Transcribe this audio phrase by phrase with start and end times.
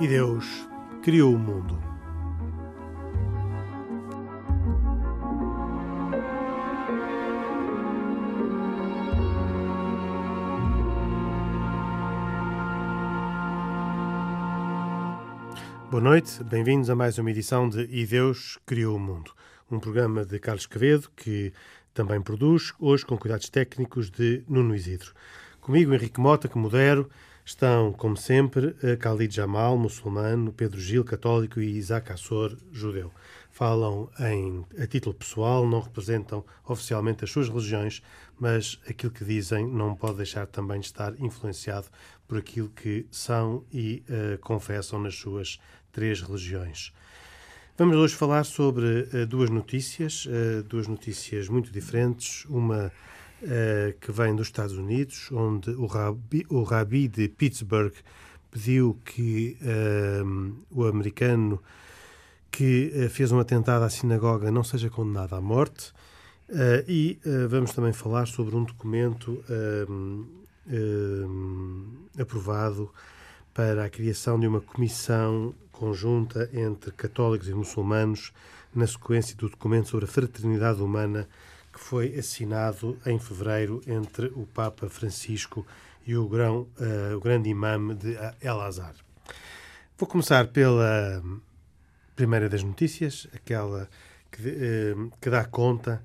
[0.00, 0.68] E Deus
[1.02, 1.76] criou o mundo.
[15.90, 19.32] Boa noite, bem-vindos a mais uma edição de E Deus Criou o Mundo,
[19.68, 21.52] um programa de Carlos Quevedo que
[21.92, 25.12] também produz, hoje com cuidados técnicos de Nuno Isidro.
[25.60, 27.10] Comigo, Henrique Mota, que modero,
[27.48, 33.10] Estão, como sempre, Khalid Jamal, muçulmano, Pedro Gil, católico e Isaac Assor, judeu.
[33.50, 38.02] Falam em, a título pessoal, não representam oficialmente as suas religiões,
[38.38, 41.86] mas aquilo que dizem não pode deixar também de estar influenciado
[42.28, 45.58] por aquilo que são e uh, confessam nas suas
[45.90, 46.92] três religiões.
[47.78, 52.44] Vamos hoje falar sobre uh, duas notícias, uh, duas notícias muito diferentes.
[52.44, 52.92] Uma
[53.42, 57.94] uh, que vem dos Estados Unidos, onde o rabi, o rabi de Pittsburgh
[58.50, 61.62] pediu que uh, o americano
[62.50, 65.92] que uh, fez um atentado à sinagoga não seja condenado à morte.
[66.86, 67.18] e
[67.50, 69.44] vamos também falar sobre um documento
[72.18, 72.90] aprovado
[73.52, 78.32] para a criação de uma comissão conjunta entre católicos e muçulmanos
[78.74, 81.28] na sequência do documento sobre a fraternidade humana
[81.78, 85.64] que foi assinado em fevereiro entre o Papa Francisco
[86.04, 88.94] e o, grão, uh, o grande imã de El Azhar.
[89.96, 91.22] Vou começar pela
[92.16, 93.88] primeira das notícias, aquela
[94.30, 96.02] que, uh, que dá conta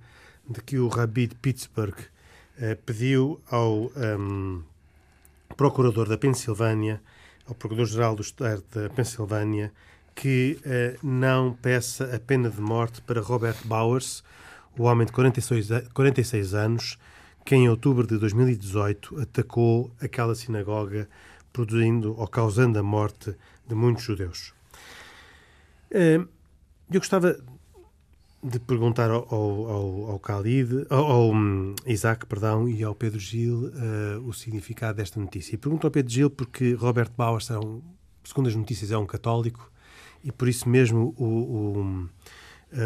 [0.47, 4.61] de que o Rabi de Pittsburgh uh, pediu ao um,
[5.57, 7.01] procurador da Pensilvânia,
[7.47, 9.73] ao procurador-geral do Estado da Pensilvânia,
[10.15, 10.59] que
[11.01, 14.23] não peça a pena de morte para Robert Bowers,
[14.77, 16.97] o homem de 46, 46 anos,
[17.45, 21.07] que em outubro de 2018 atacou aquela sinagoga,
[21.51, 23.35] produzindo ou causando a morte
[23.67, 24.53] de muitos judeus.
[25.91, 26.19] Eh,
[26.91, 27.37] eu gostava
[28.43, 33.67] de perguntar ao, ao, ao Khalid, ao, ao hum, Isaac, perdão, e ao Pedro Gil
[33.67, 35.55] uh, o significado desta notícia.
[35.55, 37.41] E pergunto ao Pedro Gil porque Robert Bauer,
[38.23, 39.71] segundo as notícias, é um católico
[40.23, 42.09] e por isso mesmo o, o eh,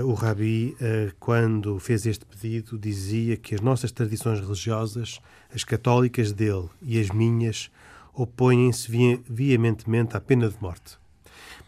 [0.03, 5.21] o Rabi, eh, quando fez este pedido, dizia que as nossas tradições religiosas,
[5.53, 7.71] as católicas dele e as minhas,
[8.13, 8.91] opõem-se
[9.29, 10.97] veementemente à pena de morte.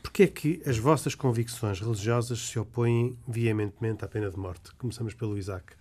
[0.02, 4.74] Porquê é que as vossas convicções religiosas se opõem veementemente à pena de morte?
[4.78, 5.74] Começamos pelo Isaac.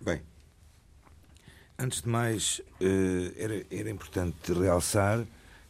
[0.00, 0.20] Bem,
[1.78, 5.24] antes de mais, eh, era, era importante realçar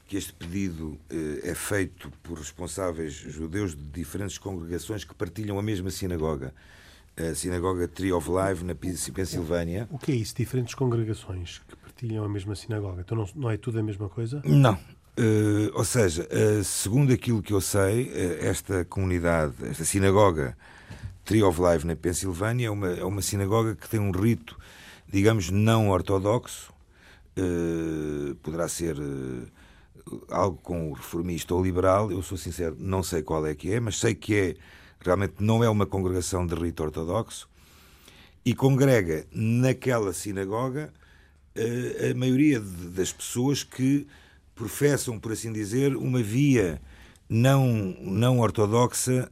[0.06, 5.62] que este pedido eh, é feito por responsáveis judeus de diferentes congregações que partilham a
[5.62, 6.54] mesma sinagoga,
[7.16, 9.88] a sinagoga Tree of Life na Pensilvânia.
[9.90, 10.34] O que é isso?
[10.36, 13.00] Diferentes congregações que partilham a mesma sinagoga?
[13.00, 14.40] Então não, não é tudo a mesma coisa?
[14.44, 14.78] Não.
[15.18, 20.56] Uh, ou seja, uh, segundo aquilo que eu sei, uh, esta comunidade, esta sinagoga
[21.24, 24.58] Tree of Life na Pensilvânia é uma, é uma sinagoga que tem um rito,
[25.08, 26.70] digamos, não ortodoxo.
[28.42, 28.96] poderá ser
[30.30, 33.80] algo com o reformista ou liberal, eu sou sincero, não sei qual é que é,
[33.80, 34.56] mas sei que é
[35.00, 37.48] realmente não é uma congregação de rito ortodoxo
[38.44, 40.92] e congrega naquela sinagoga
[41.54, 44.06] eh, a maioria das pessoas que
[44.54, 46.80] professam, por assim dizer, uma via
[47.28, 47.66] não,
[48.00, 49.30] não ortodoxa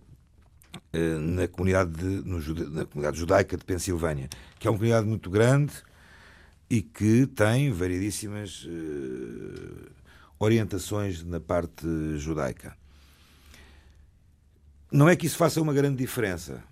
[0.92, 2.38] eh, na comunidade, de, no,
[2.70, 5.72] na comunidade judaica de Pensilvânia, que é uma comunidade muito grande
[6.68, 9.90] e que tem variedíssimas uh,
[10.44, 11.86] orientações na parte
[12.18, 12.76] judaica.
[14.92, 16.62] Não é que isso faça uma grande diferença.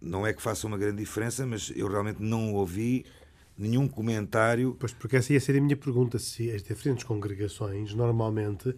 [0.00, 3.04] Não é que faça uma grande diferença, mas eu realmente não ouvi
[3.58, 4.76] nenhum comentário.
[4.78, 8.74] Pois, porque essa ia ser a minha pergunta: se as diferentes congregações, normalmente,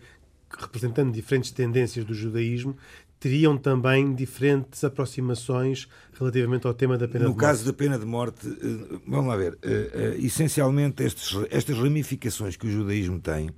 [0.59, 2.77] representando diferentes tendências do judaísmo,
[3.21, 5.87] teriam também diferentes aproximações
[6.19, 7.43] relativamente ao tema da pena no de morte.
[7.43, 11.77] No caso da pena de morte, eh, vamos lá ver, eh, eh, essencialmente estes, estas
[11.77, 13.51] ramificações que o judaísmo tem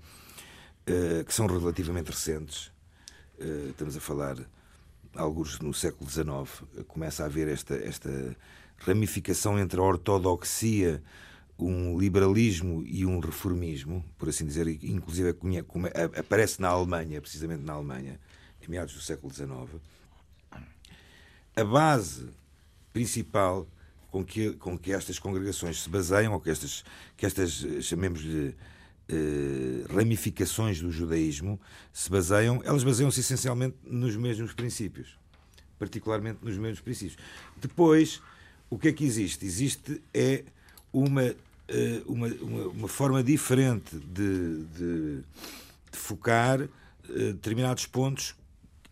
[1.26, 2.72] que são relativamente recentes.
[3.38, 4.36] Uh, estamos a falar,
[5.14, 8.36] alguns no século XIX, começa a haver esta, esta
[8.78, 11.02] ramificação entre a ortodoxia,
[11.58, 15.36] um liberalismo e um reformismo, por assim dizer, inclusive
[16.18, 18.18] aparece na Alemanha, precisamente na Alemanha,
[18.60, 19.80] em meados do século XIX.
[21.54, 22.28] A base
[22.92, 23.66] principal
[24.10, 26.84] com que, com que estas congregações se baseiam, ou que estas,
[27.16, 27.50] que estas
[27.82, 28.54] chamemos-lhe,
[29.12, 31.60] eh, ramificações do judaísmo
[31.92, 35.18] se baseiam, elas baseiam-se essencialmente nos mesmos princípios,
[35.78, 37.18] particularmente nos mesmos princípios.
[37.60, 38.22] Depois,
[38.70, 39.44] o que é que existe?
[39.44, 40.44] Existe é
[40.92, 41.24] uma,
[41.68, 45.16] eh, uma, uma, uma forma diferente de, de,
[45.90, 46.68] de focar
[47.08, 48.34] determinados pontos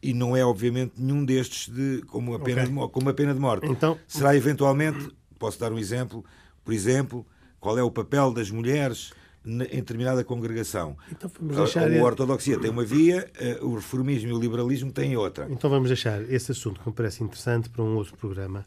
[0.03, 2.75] e não é, obviamente, nenhum destes de, como, a pena okay.
[2.75, 3.67] de, como a pena de morte.
[3.67, 3.99] Então...
[4.07, 6.25] Será eventualmente, posso dar um exemplo,
[6.65, 7.27] por exemplo,
[7.61, 9.13] qual é o papel das mulheres
[9.45, 10.97] em determinada congregação.
[11.11, 11.91] Então vamos deixar...
[11.91, 13.31] A, a ortodoxia tem uma via,
[13.63, 15.47] o reformismo e o liberalismo têm outra.
[15.51, 18.67] Então vamos deixar esse assunto que me parece interessante para um outro programa.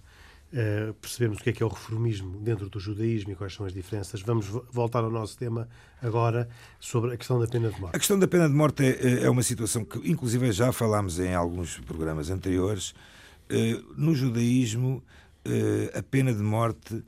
[0.51, 3.65] Uh, percebemos o que é que é o reformismo dentro do judaísmo e quais são
[3.65, 4.21] as diferenças.
[4.21, 5.67] Vamos voltar ao nosso tema
[5.99, 6.47] agora
[6.79, 7.95] sobre a questão da pena de morte.
[7.95, 11.33] A questão da pena de morte é, é uma situação que, inclusive, já falámos em
[11.33, 12.93] alguns programas anteriores.
[13.49, 15.03] Uh, no judaísmo,
[15.47, 17.03] uh, a pena de morte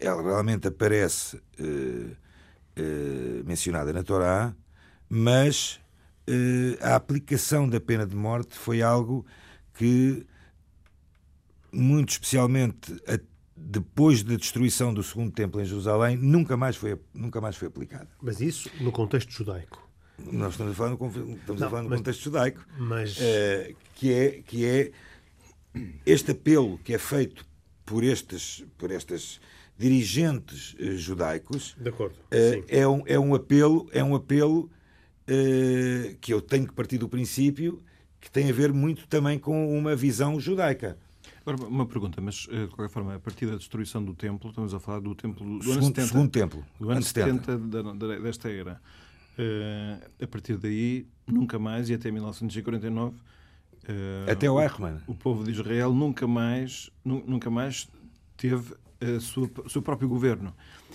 [0.00, 1.38] ela realmente aparece
[3.44, 4.54] mencionada na Torá,
[5.08, 5.80] mas
[6.80, 9.24] a aplicação da pena de morte foi algo
[9.74, 10.26] que
[11.72, 13.18] muito especialmente a,
[13.56, 18.08] depois da destruição do segundo templo em Jerusalém, nunca mais foi, nunca mais foi aplicada.
[18.22, 19.86] Mas isso no contexto judaico?
[20.18, 23.16] Nós estamos a falar no, estamos Não, a falar no mas, contexto judaico, mas...
[23.16, 24.92] Uh, que, é, que é
[26.06, 27.46] este apelo que é feito
[27.84, 29.40] por estes, por estas
[29.78, 32.16] dirigentes uh, judaicos De acordo.
[32.32, 34.70] Uh, é, um, é um apelo, é um apelo
[36.22, 37.82] que eu tenho que partir do princípio
[38.20, 40.98] que tem a ver muito também com uma visão judaica.
[41.40, 44.74] Agora, uma pergunta, mas eh, de qualquer forma, a partir da destruição do templo, estamos
[44.74, 48.18] a falar do templo do segundo, ano 70, segundo templo, do ano 70, 70 da,
[48.18, 48.80] desta era.
[49.38, 53.20] Uh, a partir daí, nunca mais, e até 1949, uh,
[54.26, 57.88] eh, até o Eichmann, o, o povo de Israel nunca mais, nunca mais
[58.36, 60.54] teve o seu, seu próprio governo.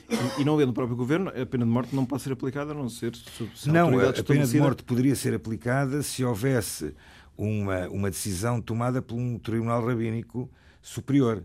[0.09, 2.71] E, e não havendo o próprio governo, a pena de morte não pode ser aplicada
[2.71, 6.93] a não ser se a Não, a pena de morte poderia ser aplicada se houvesse
[7.37, 10.49] uma, uma decisão tomada por um tribunal rabínico
[10.81, 11.43] superior.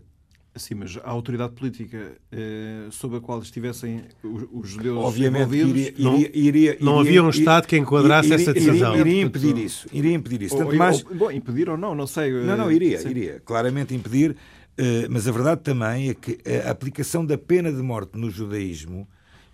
[0.55, 5.93] Sim, mas a autoridade política eh, sob a qual estivessem os, os judeus Obviamente iria,
[5.97, 8.93] não, iria, iria, não havia um Estado que enquadrasse essa decisão.
[8.93, 9.87] Iria, iria, impedir isso.
[9.93, 10.57] Iria impedir isso.
[10.57, 11.05] Tanto ou, mais...
[11.05, 12.31] Ou, bom, impedir ou não, não sei.
[12.31, 13.09] Não, não, iria, sim.
[13.09, 13.41] iria.
[13.45, 14.35] Claramente impedir.
[14.81, 19.05] Eh, mas a verdade também é que a aplicação da pena de morte no judaísmo,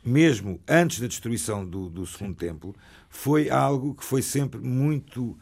[0.05, 2.75] mesmo antes da destruição do, do Segundo Templo,
[3.09, 5.35] foi algo que foi sempre muito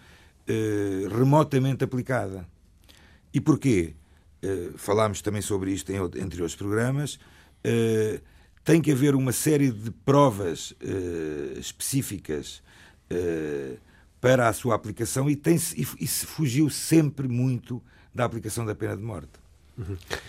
[0.48, 2.48] eh, remotamente aplicada.
[3.34, 3.94] E porquê?
[4.42, 7.16] Uh, falámos também sobre isto em, entre outros programas.
[7.66, 8.22] Uh,
[8.64, 10.74] tem que haver uma série de provas
[11.58, 12.64] específicas
[14.22, 17.84] para a sua aplicação e, tem e, e se fugiu sempre muito
[18.16, 19.43] da aplicação da pena de morte.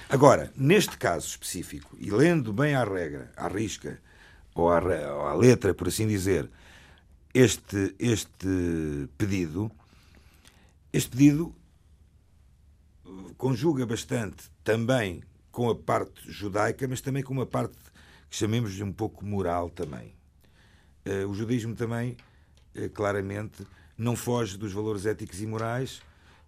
[0.09, 4.01] Agora, neste caso específico, e lendo bem à regra, à risca,
[4.55, 6.49] ou à, ou à letra, por assim dizer,
[7.33, 9.71] este, este pedido,
[10.93, 11.55] este pedido
[13.37, 17.77] conjuga bastante também com a parte judaica, mas também com uma parte
[18.31, 20.15] que chamemos de um pouco moral também.
[21.07, 22.17] Uh, o judaísmo também,
[22.77, 26.03] uh, claramente, não foge dos valores éticos e morais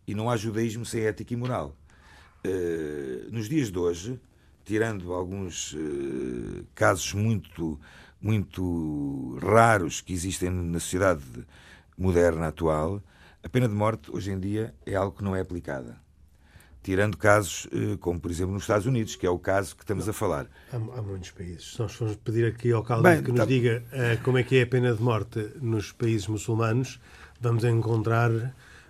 [0.06, 1.76] e não há judaísmo sem ética e moral.
[2.44, 4.20] Uh, nos dias de hoje,
[4.64, 5.76] tirando alguns
[6.74, 7.78] casos muito,
[8.20, 11.22] muito raros que existem na sociedade
[11.96, 13.00] moderna atual,
[13.46, 15.96] a pena de morte, hoje em dia, é algo que não é aplicada.
[16.82, 20.08] Tirando casos eh, como, por exemplo, nos Estados Unidos, que é o caso que estamos
[20.08, 20.48] a falar.
[20.72, 21.74] Há, há muitos países.
[21.74, 23.44] Se nós formos pedir aqui ao Caldo que nos tá...
[23.44, 27.00] diga uh, como é que é a pena de morte nos países muçulmanos,
[27.40, 28.32] vamos encontrar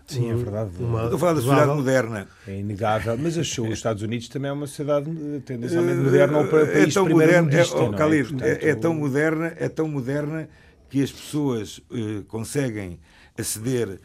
[0.06, 0.70] Sim, é verdade.
[0.78, 1.04] Uma...
[1.04, 2.28] Estou a falar da sociedade moderna.
[2.46, 6.66] É inegável, mas os Estados Unidos também é uma sociedade eh, tendencialmente moderna ou para
[6.66, 10.48] país é tão moderna, é, oh, é, é, é, é, tão moderna, é tão moderna
[10.88, 13.00] que as pessoas uh, conseguem
[13.36, 13.98] aceder uh,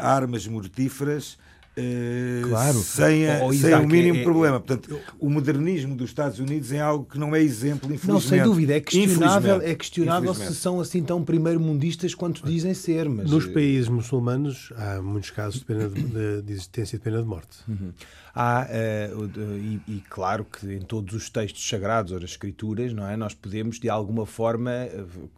[0.00, 1.38] armas mortíferas
[1.78, 2.78] Uh, claro.
[2.78, 4.58] sem, a, oh, sem o mínimo é, problema.
[4.58, 8.12] Portanto, o modernismo dos Estados Unidos é algo que não é exemplo, infelizmente.
[8.12, 8.74] Não, sem dúvida.
[8.74, 13.10] É questionável, é questionável se são assim tão primeiro-mundistas quanto dizem ser.
[13.10, 13.30] Mas...
[13.30, 17.28] Nos países muçulmanos há muitos casos de, pena de, de, de existência de pena de
[17.28, 17.58] morte.
[17.68, 17.92] Uhum.
[18.34, 23.06] Há, uh, e, e, claro que em todos os textos sagrados ou as escrituras, não
[23.06, 23.16] é?
[23.16, 24.70] nós podemos, de alguma forma,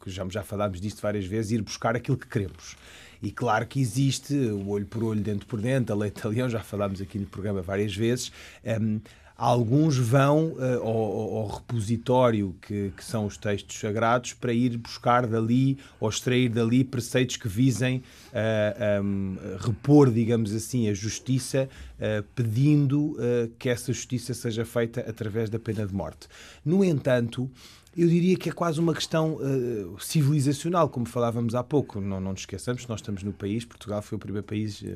[0.02, 2.76] que já, já falámos disto várias vezes, ir buscar aquilo que queremos.
[3.22, 6.60] E claro que existe o olho por olho, dente por dente, a lei leão, já
[6.60, 8.32] falámos aqui no programa várias vezes.
[8.64, 9.00] Um,
[9.38, 15.28] alguns vão uh, ao, ao, repositório que, que, são os textos sagrados para ir buscar
[15.28, 22.24] dali ou extrair dali preceitos que visem uh, um, repor, digamos assim, a justiça, uh,
[22.34, 23.16] pedindo
[23.58, 26.26] que essa justiça seja feita através da pena de morte.
[26.64, 27.48] No entanto,
[27.98, 32.00] eu diria que é quase uma questão uh, civilizacional, como falávamos há pouco.
[32.00, 34.86] Não, não nos esqueçamos, nós estamos no país, Portugal foi o primeiro país uh,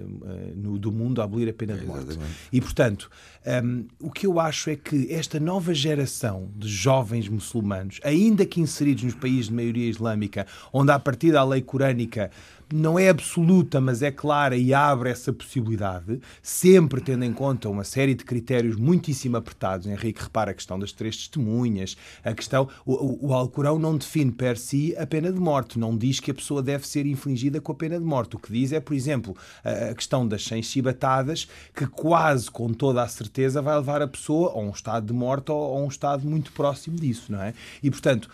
[0.55, 2.17] no, do mundo a abolir a pena de morte.
[2.53, 3.11] e, portanto,
[3.45, 8.47] um, ehm, o que eu acho é que esta nova geração de jovens muçulmanos, ainda
[8.47, 12.31] que inseridos nos países de maioria islâmica, onde a partir da lei corânica
[12.73, 17.85] não é absoluta, mas é clara e abre essa possibilidade, sempre tendo em conta uma
[17.85, 19.87] série de critérios muitíssimo apertados.
[19.87, 22.69] Henrique repara a questão das três testemunhas, a questão.
[22.85, 26.31] O, o, o Alcorão não define per si a pena de morte, não diz que
[26.31, 28.37] a pessoa deve ser infligida com a pena de morte.
[28.37, 33.03] O que diz é, por exemplo, a questão das 100 chibatadas, que quase com toda
[33.03, 36.27] a certeza vai levar a pessoa a um estado de morte ou a um estado
[36.27, 37.55] muito próximo disso, não é?
[37.83, 38.29] E, portanto,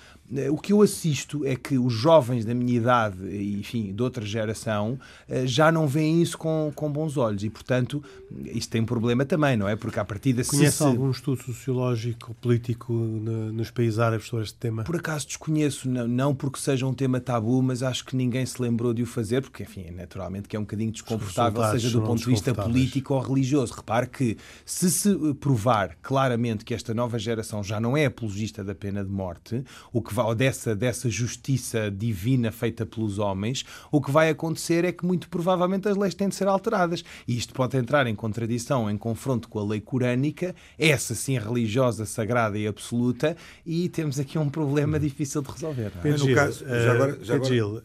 [0.50, 3.16] o que eu assisto é que os jovens da minha idade,
[3.58, 8.02] enfim, de outra geração, eh, já não veem isso com, com bons olhos e, portanto,
[8.44, 9.75] isto tem um problema também, não é?
[9.75, 10.82] Porque a partir da Conhece se...
[10.82, 14.85] algum estudo sociológico, político nos países árabes sobre este tema?
[14.85, 18.61] Por acaso desconheço, não, não porque seja um tema tabu, mas acho que ninguém se
[18.61, 22.02] lembrou de o fazer, porque, enfim, é naturalmente que é um bocadinho desconfortável, seja do
[22.02, 23.73] ponto de vista político ou religioso.
[23.75, 28.75] Repare que se se provar claramente que esta nova geração já não é apologista da
[28.75, 34.10] pena de morte, o que ou dessa, dessa justiça divina feita pelos homens, o que
[34.10, 37.04] vai acontecer é que muito provavelmente as leis têm de ser alteradas.
[37.26, 42.04] E isto pode entrar em contradição, em confronto com a lei corânica, essa sim religiosa,
[42.04, 45.92] sagrada e absoluta, e temos aqui um problema difícil de resolver.
[45.96, 46.00] É?
[46.02, 47.48] Pedro Gil, caso, já agora, já agora...
[47.48, 47.82] Gil,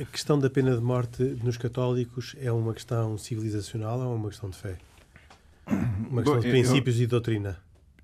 [0.00, 4.28] a questão da pena de morte nos católicos é uma questão civilizacional ou é uma
[4.28, 4.76] questão de fé?
[5.66, 7.04] Uma questão Bom, de princípios eu...
[7.04, 7.58] e doutrina?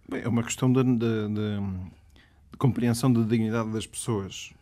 [0.08, 1.60] Bem, é uma questão de, de, de
[2.58, 4.52] compreensão da dignidade das pessoas.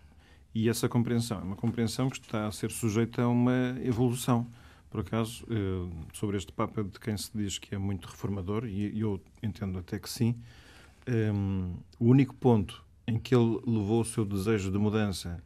[0.55, 4.47] E essa compreensão é uma compreensão que está a ser sujeita a uma evolução.
[4.91, 8.99] Por acaso, eh, sobre este Papa de quem se diz que é muito reformador, e
[8.99, 10.35] eu entendo até que sim,
[11.07, 11.31] eh,
[11.99, 15.43] o único ponto em que ele levou o seu desejo de mudança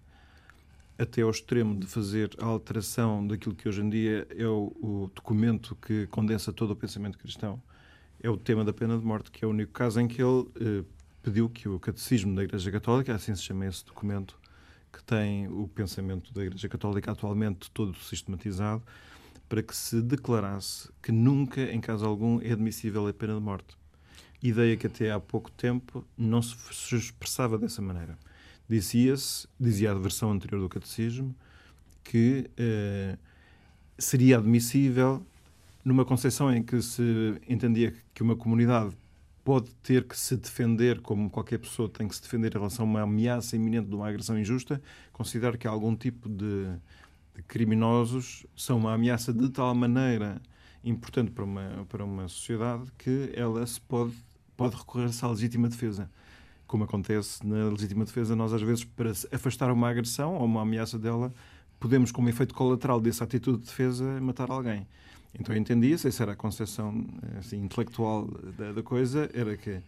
[0.98, 5.10] até ao extremo de fazer a alteração daquilo que hoje em dia é o, o,
[5.14, 7.60] documento que condensa todo o pensamento cristão,
[8.22, 10.46] é o tema da pena de morte, que é o único caso em que ele
[10.60, 10.84] eh,
[11.22, 14.38] pediu que o Catecismo da Igreja Católica, assim se chama esse documento,
[14.92, 18.82] que tem o pensamento da Igreja Católica atualmente todo sistematizado,
[19.48, 23.76] para que se declarasse que nunca, em caso algum, é admissível a pena de morte.
[24.42, 26.56] Ideia que até há pouco tempo não se
[26.96, 28.18] expressava dessa maneira.
[28.68, 31.34] Dizia-se, dizia a versão anterior do Catecismo,
[32.02, 33.16] que eh,
[33.98, 35.24] seria admissível
[35.84, 38.96] numa concepção em que se entendia que uma comunidade
[39.44, 42.88] pode ter que se defender, como qualquer pessoa tem que se defender em relação a
[42.88, 44.80] uma ameaça iminente de uma agressão injusta,
[45.12, 46.66] considerar que algum tipo de,
[47.34, 50.40] de criminosos são uma ameaça de tal maneira
[50.84, 54.14] importante para uma, para uma sociedade que ela se pode,
[54.56, 56.10] pode recorrer-se à legítima defesa.
[56.66, 60.98] Como acontece na legítima defesa, nós às vezes, para afastar uma agressão ou uma ameaça
[60.98, 61.32] dela,
[61.78, 64.86] podemos, como efeito colateral dessa atitude de defesa, matar alguém.
[65.38, 67.04] Então eu entendia, essa era a concepção
[67.38, 69.80] assim, intelectual da, da, coisa, era que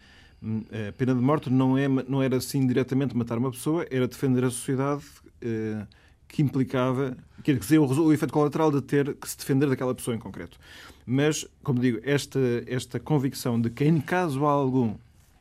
[0.43, 4.09] hum, a pena de morte não, é, não era assim diretamente matar uma pessoa, era
[4.09, 5.05] defender a sociedade
[5.43, 5.87] eh,
[6.27, 10.17] que implicava, quer dizer, o, o efeito colateral de ter que se defender daquela pessoa
[10.17, 10.59] em concreto.
[11.07, 14.97] Mas, como digo, esta, esta convicção de que em caso algum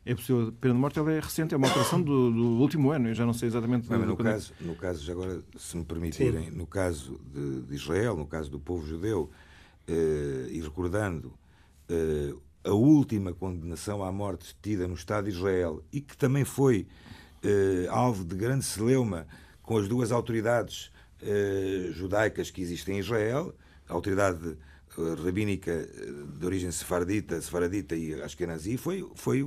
[0.06, 2.92] é possível a pena de morte, ela é recente, é uma alteração do, do último
[2.92, 3.90] ano, eu já não sei exatamente...
[3.90, 6.58] Não, no, caso, no caso, já agora, se me permitirem, Sim.
[6.58, 9.43] no caso de, de Israel, no caso do povo judeu, eh,
[9.88, 11.34] e recordando
[11.90, 16.88] eh, a última condenação à morte tida no Estado de Israel e que também foi
[17.44, 19.28] eh, alvo de grande celeuma
[19.62, 20.92] com as duas autoridades
[21.94, 23.56] judaicas que existem em Israel,
[23.88, 24.58] a autoridade
[25.24, 25.88] rabínica
[26.38, 29.40] de origem sefardita, sefaradita e ashkenazi, foi, foi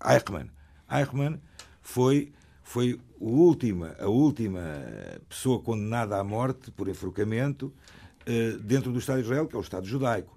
[0.00, 0.48] Eichmann.
[0.88, 1.40] Eichmann
[1.82, 2.32] foi,
[2.62, 4.60] foi o última, a última
[5.28, 7.94] pessoa condenada à morte por enforcamento eh,
[8.62, 10.36] dentro do Estado de Israel, que é o Estado judaico.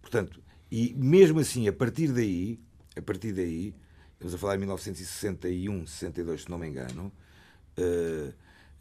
[0.00, 0.40] Portanto,
[0.70, 2.58] e mesmo assim, a partir daí,
[2.96, 3.74] a partir daí,
[4.14, 7.12] estamos a falar em 1961, 62, se não me engano,
[7.78, 8.32] uh,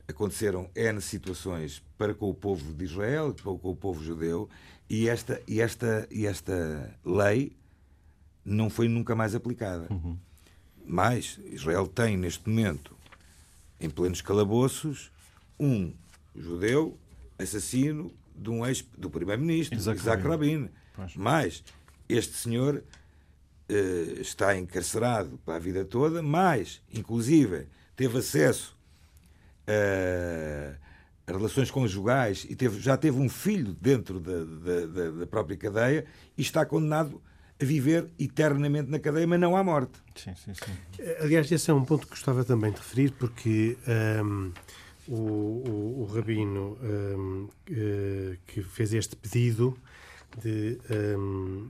[0.07, 4.49] aconteceram N situações para com o povo de Israel, para com o povo judeu,
[4.89, 7.55] e esta, e esta, e esta lei
[8.43, 9.87] não foi nunca mais aplicada.
[9.91, 10.17] Uhum.
[10.85, 12.95] Mas Israel tem, neste momento,
[13.79, 15.11] em plenos calabouços,
[15.59, 15.91] um
[16.35, 16.97] judeu
[17.39, 20.69] assassino de um ex, do primeiro-ministro, Isaac, Isaac Rabin.
[21.15, 21.63] Mas
[22.07, 22.75] este senhor
[23.69, 28.75] uh, está encarcerado para a vida toda, mas, inclusive, teve acesso
[29.67, 35.57] a, a relações conjugais e teve, já teve um filho dentro da, da, da, própria
[35.57, 36.05] cadeia
[36.37, 37.21] e está condenado
[37.59, 39.93] a viver eternamente na cadeia, mas não à morte.
[40.15, 41.03] Sim, sim, sim.
[41.21, 43.77] Aliás, esse é um ponto que gostava também de referir, porque.
[44.23, 44.51] Um,
[45.07, 49.77] o, o, o rabino um, uh, eh, que fez este pedido
[50.41, 50.79] de
[51.17, 51.69] um,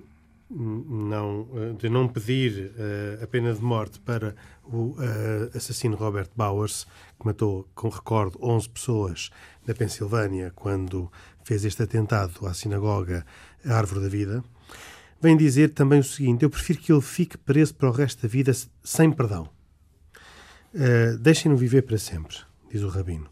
[0.50, 6.86] não, de não pedir uh, a pena de morte para o uh, assassino Robert Bowers,
[7.20, 9.30] que matou, com recordo, 11 pessoas
[9.66, 11.12] na Pensilvânia quando
[11.44, 13.26] fez este atentado à sinagoga
[13.66, 14.44] Árvore da Vida,
[15.20, 18.28] vem dizer também o seguinte: Eu prefiro que ele fique preso para o resto da
[18.28, 18.52] vida
[18.84, 19.50] sem perdão.
[20.74, 22.38] Uh, Deixem-no viver para sempre,
[22.76, 23.30] diz o Rabino.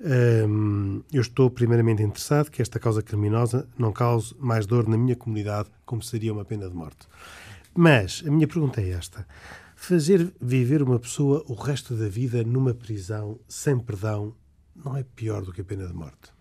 [0.00, 5.14] Um, eu estou primeiramente interessado que esta causa criminosa não cause mais dor na minha
[5.14, 7.06] comunidade, como seria uma pena de morte.
[7.74, 9.26] Mas a minha pergunta é esta:
[9.76, 14.34] fazer viver uma pessoa o resto da vida numa prisão sem perdão
[14.74, 16.32] não é pior do que a pena de morte?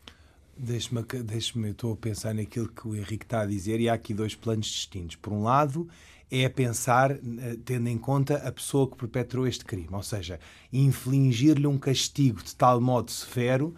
[0.58, 4.14] Deixe-me, deixe-me, estou a pensar naquilo que o Henrique está a dizer e há aqui
[4.14, 5.16] dois planos distintos.
[5.16, 5.88] Por um lado,
[6.30, 10.40] é pensar, eh, tendo em conta a pessoa que perpetrou este crime, ou seja,
[10.72, 13.74] infligir-lhe um castigo de tal modo severo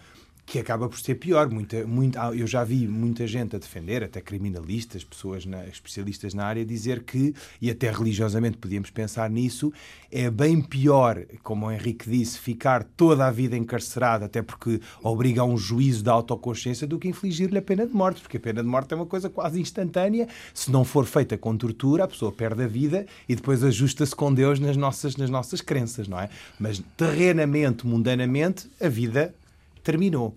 [0.50, 1.48] que acaba por ser pior.
[1.48, 6.44] Muita, muita, eu já vi muita gente a defender, até criminalistas, pessoas na, especialistas na
[6.44, 9.72] área, dizer que, e até religiosamente podíamos pensar nisso,
[10.12, 15.42] é bem pior, como o Henrique disse, ficar toda a vida encarcerado, até porque obriga
[15.42, 18.64] a um juízo da autoconsciência, do que infligir-lhe a pena de morte, porque a pena
[18.64, 20.28] de morte é uma coisa quase instantânea.
[20.52, 24.34] Se não for feita com tortura, a pessoa perde a vida e depois ajusta-se com
[24.34, 26.28] Deus nas nossas, nas nossas crenças, não é?
[26.60, 29.36] Mas terrenamente, mundanamente, a vida
[29.84, 30.36] terminou.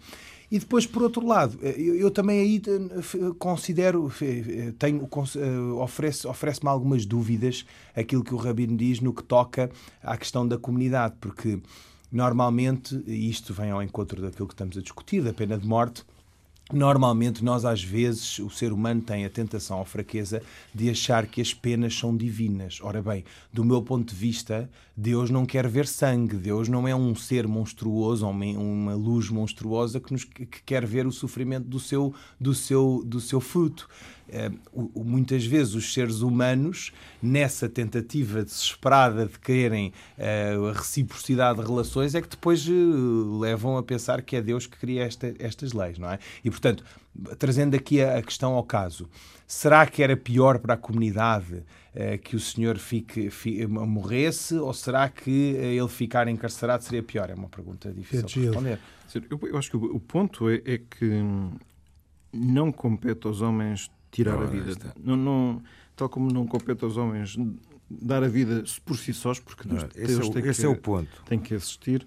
[0.52, 6.26] E depois, por outro lado, eu, eu também aí eh, considero, eh, tenho, eh, oferece,
[6.26, 7.64] oferece-me algumas dúvidas
[7.96, 9.70] aquilo que o Rabino diz no que toca
[10.02, 11.58] à questão da comunidade, porque
[12.12, 16.04] normalmente, e isto vem ao encontro daquilo que estamos a discutir, da pena de morte,
[16.72, 20.42] Normalmente, nós, às vezes, o ser humano tem a tentação ou fraqueza
[20.74, 22.78] de achar que as penas são divinas.
[22.80, 26.36] Ora bem, do meu ponto de vista, Deus não quer ver sangue.
[26.36, 31.12] Deus não é um ser monstruoso, uma luz monstruosa que, nos, que quer ver o
[31.12, 33.88] sofrimento do seu, do seu, do seu fruto.
[34.28, 34.50] Eh,
[34.94, 42.14] muitas vezes os seres humanos, nessa tentativa desesperada de quererem eh, a reciprocidade de relações,
[42.14, 42.70] é que depois eh,
[43.40, 46.18] levam a pensar que é Deus que cria esta, estas leis, não é?
[46.44, 46.84] E, portanto,
[47.38, 49.08] trazendo aqui a questão ao caso,
[49.46, 51.62] será que era pior para a comunidade
[52.22, 57.28] que o senhor fique, fique, morresse ou será que ele ficar encarcerado seria pior?
[57.28, 58.78] É uma pergunta difícil de responder.
[59.30, 61.22] Eu, eu acho que o, o ponto é, é que
[62.32, 64.94] não compete aos homens tirar não, a vida.
[65.02, 65.62] Não, não,
[65.94, 67.36] tal como não compete aos homens
[67.90, 70.68] dar a vida por si sós, porque Deus, esse, Deus é, o, esse que, é
[70.70, 71.22] o ponto.
[71.26, 72.06] Tem que assistir.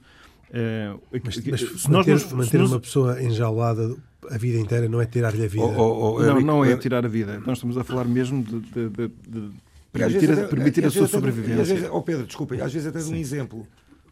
[0.51, 3.95] É, mas, mas se manter, nós, manter nós, uma pessoa enjaulada
[4.29, 5.63] a vida inteira não é tirar-lhe a vida.
[5.63, 7.39] Oh, oh, oh, não, não é tirar a vida.
[7.45, 9.51] Nós estamos a falar mesmo de, de, de, de
[9.99, 11.75] permitir, a, permitir a sua sobrevivência.
[11.75, 13.67] Vezes, oh Pedro, desculpa, às vezes até de um exemplo.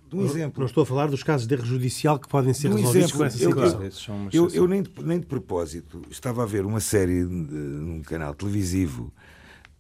[0.10, 0.60] De um exemplo.
[0.60, 3.26] Não estou a falar dos casos de erro judicial que podem ser resolvidos exemplo, com
[3.26, 4.30] essa situação.
[4.32, 8.34] Eu, eu, eu, nem, de, nem de propósito estava a ver uma série num canal
[8.34, 9.12] televisivo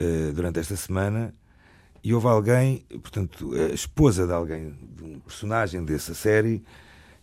[0.01, 1.33] uh, durante esta semana
[2.03, 6.61] e houve alguém, portanto, a esposa de alguém, de um personagem dessa série,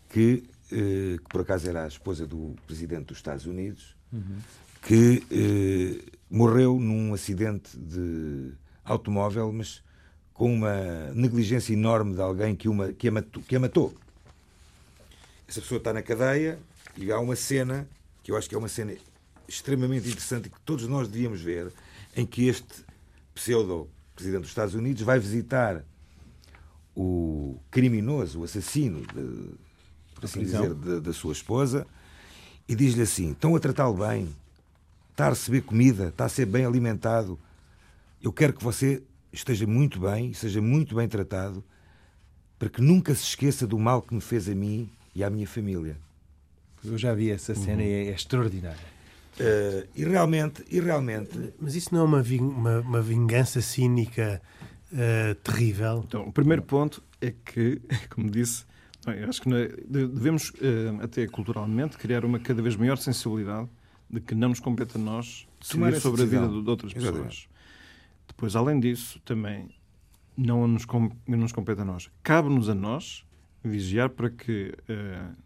[0.09, 4.39] que, uh, que por acaso era a esposa do presidente dos Estados Unidos, uhum.
[4.83, 8.53] que uh, morreu num acidente de
[8.85, 9.83] automóvel, mas
[10.33, 13.95] com uma negligência enorme de alguém que, uma, que, a matou, que a matou.
[15.47, 16.59] Essa pessoa está na cadeia
[16.97, 17.87] e há uma cena,
[18.23, 18.95] que eu acho que é uma cena
[19.47, 21.73] extremamente interessante e que todos nós devíamos ver,
[22.17, 22.85] em que este
[23.35, 25.85] pseudo-presidente dos Estados Unidos vai visitar
[26.95, 29.51] o criminoso, o assassino, de,
[30.15, 31.87] por assim dizer, da sua esposa,
[32.69, 34.29] e diz-lhe assim: estão a tratá-lo bem,
[35.11, 37.39] está a receber comida, está a ser bem alimentado.
[38.23, 39.03] Eu quero que você
[39.33, 41.65] esteja muito bem, seja muito bem tratado,
[42.59, 45.47] para que nunca se esqueça do mal que me fez a mim e à minha
[45.47, 45.97] família.
[46.85, 47.89] Eu já vi essa cena uhum.
[47.89, 49.01] e é, extraordinária.
[49.39, 51.55] Uh, e realmente, e realmente.
[51.59, 54.43] Mas isso não é uma, uma, uma vingança cínica
[54.93, 56.05] uh, terrível?
[56.07, 57.81] Então, o primeiro ponto é que,
[58.11, 58.67] como disse,
[59.07, 63.69] bem, acho que é, devemos, uh, até culturalmente, criar uma cada vez maior sensibilidade
[64.11, 67.49] de que não nos compete a nós decidir sobre a vida de outras pessoas.
[68.31, 69.69] Depois, além disso, também
[70.37, 70.87] não nos,
[71.27, 72.09] não nos compete a nós.
[72.23, 73.27] Cabe-nos a nós
[73.63, 75.37] vigiar para que uh,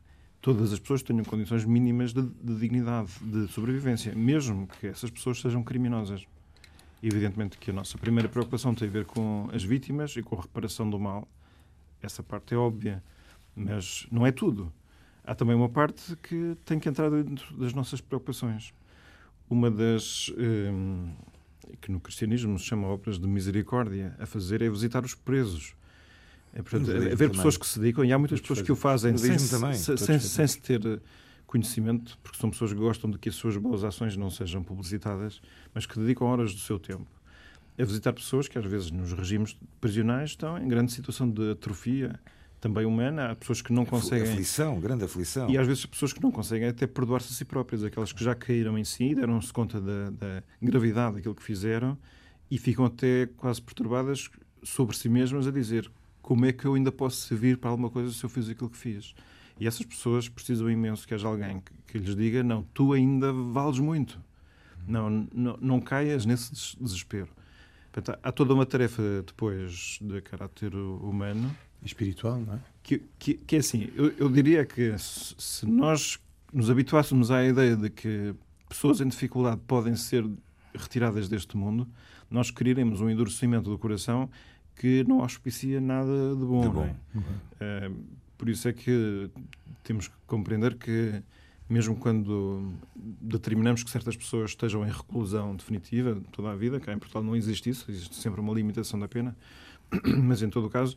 [0.40, 5.40] todas as pessoas tenham condições mínimas de, de, dignidade, de sobrevivência, mesmo que essas pessoas
[5.40, 6.26] sejam criminosas.
[7.02, 10.42] Evidentemente que a nossa primeira preocupação tem a ver com as vítimas e com a
[10.42, 11.26] reparação do mal.
[12.02, 13.02] Essa parte é óbvia,
[13.56, 14.70] mas não é tudo.
[15.24, 18.74] Há também uma parte que tem que entrar dentro das nossas preocupações.
[19.48, 20.28] Uma das.
[20.28, 21.33] Uh,
[21.80, 25.74] que no cristianismo se chama obras de misericórdia, a fazer é visitar os presos.
[26.52, 29.16] É, portanto, é, haver pessoas que se dedicam, e há muitas pessoas que o fazem
[29.16, 31.00] sem, também, sem, sem, sem se ter
[31.46, 35.40] conhecimento, porque são pessoas que gostam de que as suas boas ações não sejam publicitadas,
[35.72, 37.06] mas que dedicam horas do seu tempo.
[37.78, 42.18] a visitar pessoas que às vezes nos regimes prisionais estão em grande situação de atrofia
[42.64, 43.30] também humana.
[43.30, 44.32] Há pessoas que não conseguem.
[44.32, 45.50] Aflição, grande aflição.
[45.50, 48.34] E às vezes pessoas que não conseguem até perdoar-se a si próprias, aquelas que já
[48.34, 51.98] caíram em si, deram-se conta da, da gravidade daquilo que fizeram
[52.50, 54.30] e ficam até quase perturbadas
[54.62, 55.90] sobre si mesmas a dizer
[56.22, 58.78] como é que eu ainda posso servir para alguma coisa se eu fiz aquilo que
[58.78, 59.14] fiz.
[59.60, 63.30] E essas pessoas precisam imenso que haja alguém que, que lhes diga: não, tu ainda
[63.30, 64.18] vales muito.
[64.88, 66.50] Não, não, não caias nesse
[66.80, 67.28] desespero.
[67.92, 71.54] Portanto, há toda uma tarefa depois de caráter humano.
[71.84, 72.58] Espiritual, não é?
[72.82, 76.18] Que, que, que é assim, eu, eu diria que se nós
[76.52, 78.34] nos habituássemos à ideia de que
[78.68, 80.24] pessoas em dificuldade podem ser
[80.74, 81.86] retiradas deste mundo,
[82.30, 84.28] nós criaremos um endurecimento do coração
[84.76, 86.60] que não auspicia nada de bom.
[86.62, 86.84] De bom.
[86.84, 86.96] É?
[87.16, 87.92] Uhum.
[87.92, 88.04] Uh,
[88.36, 89.30] por isso é que
[89.82, 91.22] temos que compreender que,
[91.68, 92.72] mesmo quando
[93.20, 97.36] determinamos que certas pessoas estejam em reclusão definitiva toda a vida, cá em Portugal não
[97.36, 99.36] existe isso, existe sempre uma limitação da pena,
[100.22, 100.96] mas em todo o caso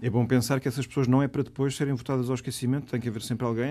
[0.00, 3.00] é bom pensar que essas pessoas não é para depois serem votadas ao esquecimento, tem
[3.00, 3.68] que haver sempre alguém.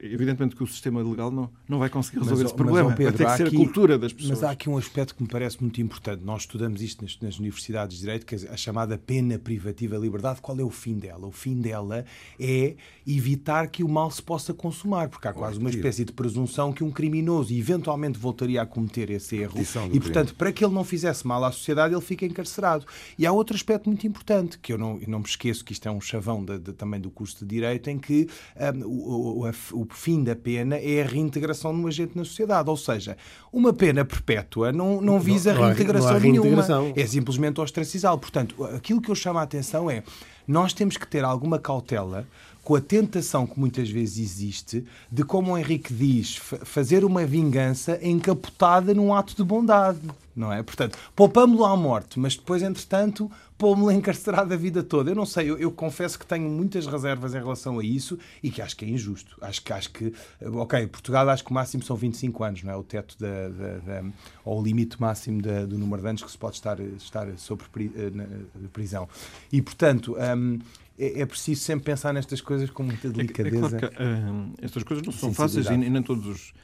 [0.00, 2.88] Evidentemente que o sistema legal não, não vai conseguir resolver mas, esse problema.
[2.90, 4.40] Mas, Pedro, tem que ser aqui, a cultura das pessoas.
[4.40, 6.22] Mas há aqui um aspecto que me parece muito importante.
[6.22, 10.02] Nós estudamos isto nas, nas universidades de Direito, que é a chamada pena privativa de
[10.02, 10.42] liberdade.
[10.42, 11.26] Qual é o fim dela?
[11.26, 12.04] O fim dela
[12.38, 12.74] é
[13.06, 16.84] evitar que o mal se possa consumar, porque há quase uma espécie de presunção que
[16.84, 19.58] um criminoso eventualmente voltaria a cometer esse erro.
[19.92, 22.84] E, portanto, para que ele não fizesse mal à sociedade, ele fica encarcerado.
[23.18, 25.88] E há outro aspecto muito importante, que eu não, eu não me esqueço que isto
[25.88, 29.82] é um chavão de, de, também do curso de Direito, em que um, o, o,
[29.82, 32.70] o, fim da pena é a reintegração de um agente na sociedade.
[32.70, 33.16] Ou seja,
[33.52, 37.00] uma pena perpétua não, não visa não, não reintegração, reintegração nenhuma.
[37.00, 38.18] É simplesmente ostracizá-lo.
[38.18, 40.02] Portanto, aquilo que eu chamo a atenção é
[40.46, 42.26] nós temos que ter alguma cautela
[42.64, 48.00] com a tentação que muitas vezes existe de, como o Henrique diz, fazer uma vingança
[48.02, 50.00] encapotada num ato de bondade,
[50.34, 50.62] não é?
[50.62, 55.10] Portanto, poupamos-lo à morte, mas depois, entretanto, pô-me-lo encarcerado a vida toda.
[55.10, 58.50] Eu não sei, eu, eu, confesso que tenho muitas reservas em relação a isso e
[58.50, 59.36] que acho que é injusto.
[59.40, 62.76] Acho que, acho que ok, Portugal acho que o máximo são 25 anos, não é?
[62.76, 64.04] O teto da, da, da
[64.44, 67.66] ou o limite máximo da, do número de anos que se pode estar, estar sobre
[67.96, 69.08] eh, prisão.
[69.52, 70.58] E, portanto, hum,
[70.98, 73.56] é, é, preciso sempre pensar nestas coisas com muita delicadeza.
[73.56, 76.54] É, é claro que, uh, estas coisas não são fáceis e, e nem todos os,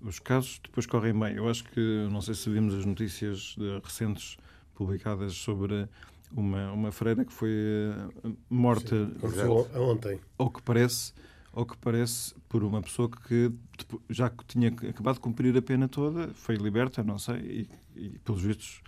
[0.00, 1.36] os, casos depois correm bem.
[1.36, 4.36] Eu acho que, não sei se vimos as notícias de, recentes
[4.74, 5.88] publicadas sobre
[6.32, 10.20] uma, uma freira que foi eh, morta Sim, ontem.
[10.36, 11.12] Ao que parece,
[11.52, 13.52] ao que parece por uma pessoa que
[14.10, 18.42] já tinha acabado de cumprir a pena toda, foi liberta, não sei, e, e pelos
[18.42, 18.82] vistos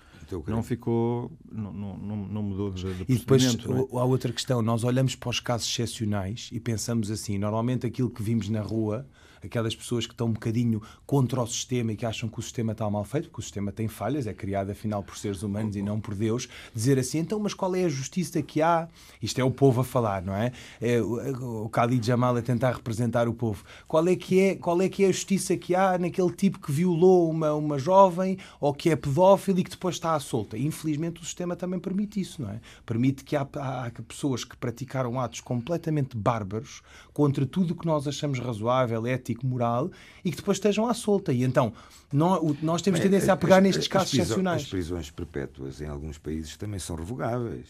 [0.47, 3.59] não ficou, não, não, não mudou de, de E depois é?
[3.69, 8.23] há outra questão, nós olhamos para os casos excepcionais e pensamos assim, normalmente aquilo que
[8.23, 9.07] vimos na rua
[9.43, 12.73] aquelas pessoas que estão um bocadinho contra o sistema e que acham que o sistema
[12.73, 15.83] está mal feito, porque o sistema tem falhas, é criado afinal por seres humanos e
[15.83, 18.89] não por Deus, dizer assim, então, mas qual é a justiça que há?
[19.23, 20.53] Isto é o povo a falar, não é?
[20.81, 23.65] é o Khalid Jamal a tentar representar o povo.
[23.87, 26.73] Qual é que é, qual é, que é a justiça que há naquele tipo que
[26.73, 30.57] violou uma, uma jovem ou que é pedófilo e que depois está à solta?
[30.57, 32.61] Infelizmente o sistema também permite isso, não é?
[32.85, 38.07] Permite que há, há pessoas que praticaram atos completamente bárbaros contra tudo o que nós
[38.07, 39.91] achamos razoável, ético, ético, moral
[40.25, 41.33] e que depois estejam à solta.
[41.33, 41.73] E então
[42.13, 44.63] nós, nós temos tendência a pegar nestes as, casos as excepcionais.
[44.63, 47.67] As prisões perpétuas em alguns países também são revogáveis.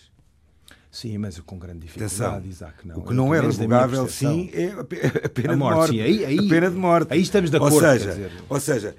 [0.91, 2.87] Sim, mas com grande dificuldade, Isaac.
[2.87, 2.97] Não.
[2.97, 5.91] O que não é revogável, sim, é a pena a morte, de morte.
[5.91, 7.13] Sim, aí, aí, a pena de morte.
[7.13, 7.75] Aí estamos de acordo.
[7.75, 8.97] Ou seja, ou seja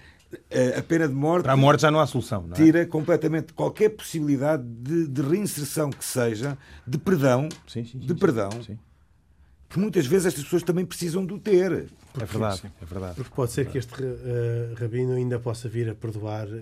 [0.77, 1.43] a pena de morte.
[1.43, 2.43] Para a morte já não há solução.
[2.43, 2.55] Não é?
[2.55, 7.49] Tira completamente qualquer possibilidade de, de, reinserção que seja, de perdão.
[7.67, 8.49] Sim, sim, sim, de perdão.
[9.69, 11.89] Que muitas vezes estas pessoas também precisam do ter.
[12.11, 13.15] Porque, é verdade, é verdade.
[13.15, 16.59] Porque pode ser que este uh, rabino ainda possa vir a perdoar uh,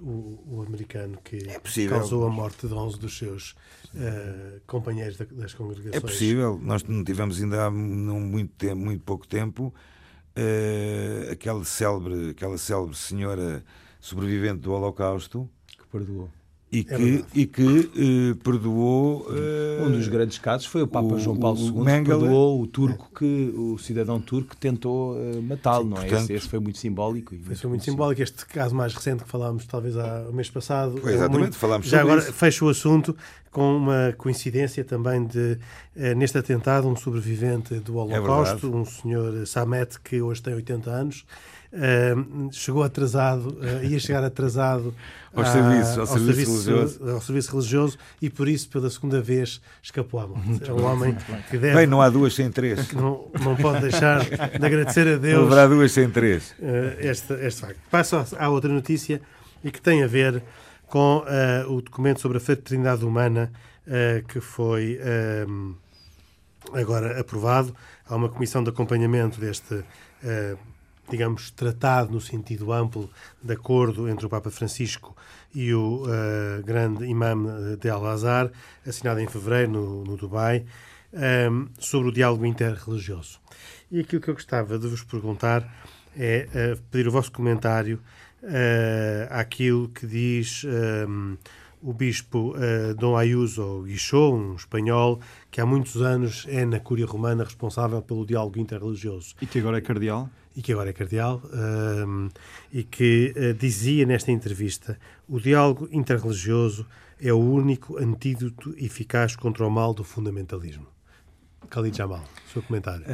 [0.00, 3.50] o, o, americano que é causou a morte de 11 dos seus
[3.94, 5.94] uh, companheiros das congregações.
[5.94, 6.58] É possível.
[6.62, 9.74] Nós não tivemos ainda há não muito, tempo, muito pouco tempo
[11.30, 13.62] aquela, célebre, aquela célebre senhora
[14.00, 16.30] sobrevivente do Holocausto que perdoou
[16.72, 19.26] e é que, e que eh, perdoou.
[19.28, 22.66] Uh, um dos grandes casos foi o Papa o, João Paulo II, que perdoou o
[22.66, 26.02] turco que o cidadão turco que tentou uh, matá-lo, não é?
[26.02, 27.34] Portanto, esse, esse, foi muito simbólico.
[27.34, 28.22] E foi muito simbólico.
[28.22, 30.96] Este caso mais recente que falámos, talvez há o mês passado.
[30.98, 32.32] Foi exatamente, muito, falámos Já agora isso.
[32.32, 33.16] fecho o assunto
[33.50, 35.58] com uma coincidência também de,
[36.14, 40.88] neste atentado, um sobrevivente do é Holocausto, é um senhor Samet, que hoje tem 80
[40.88, 41.24] anos.
[41.72, 44.92] Uh, chegou atrasado, uh, ia chegar atrasado
[45.32, 47.10] ao, serviço, ao, ao serviço, serviço, religioso.
[47.10, 50.68] ao serviço religioso e por isso, pela segunda vez, escapou à morte.
[50.68, 51.16] É um homem
[51.48, 51.76] que deve.
[51.76, 52.90] Bem, não há duas sem três.
[52.92, 55.38] Não, não pode deixar de agradecer a Deus.
[55.38, 56.50] Não haverá duas sem três.
[56.58, 57.78] Uh, este, este facto.
[57.88, 59.20] Passo à outra notícia
[59.62, 60.42] e que tem a ver
[60.88, 63.52] com uh, o documento sobre a fraternidade humana
[63.86, 65.76] uh, que foi uh,
[66.74, 67.74] agora aprovado.
[68.08, 69.84] Há uma comissão de acompanhamento deste,
[71.10, 73.10] digamos, tratado no sentido amplo
[73.42, 75.16] de acordo entre o Papa Francisco
[75.54, 76.04] e o
[76.64, 78.50] grande imam de Al-Azhar,
[78.86, 80.64] assinado em fevereiro no, no Dubai,
[81.78, 83.40] sobre o diálogo interreligioso.
[83.90, 85.68] E aquilo que eu gostava de vos perguntar
[86.16, 88.00] é pedir o vosso comentário
[88.42, 91.36] uh, àquilo que diz um,
[91.82, 97.06] o bispo uh, Dom Ayuso Guichot, um espanhol, que há muitos anos é na Cúria
[97.06, 99.34] Romana responsável pelo diálogo interreligioso.
[99.40, 100.28] E que agora é cardeal?
[100.54, 101.40] E que agora é cardeal,
[102.06, 102.28] um,
[102.72, 106.86] e que uh, dizia nesta entrevista: o diálogo interreligioso
[107.20, 110.86] é o único antídoto eficaz contra o mal do fundamentalismo.
[111.70, 113.04] Khalid Jamal, seu comentário.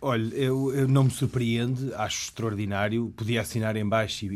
[0.00, 3.12] Olha, eu, eu, não me surpreende, acho extraordinário.
[3.16, 4.28] Podia assinar em baixo e,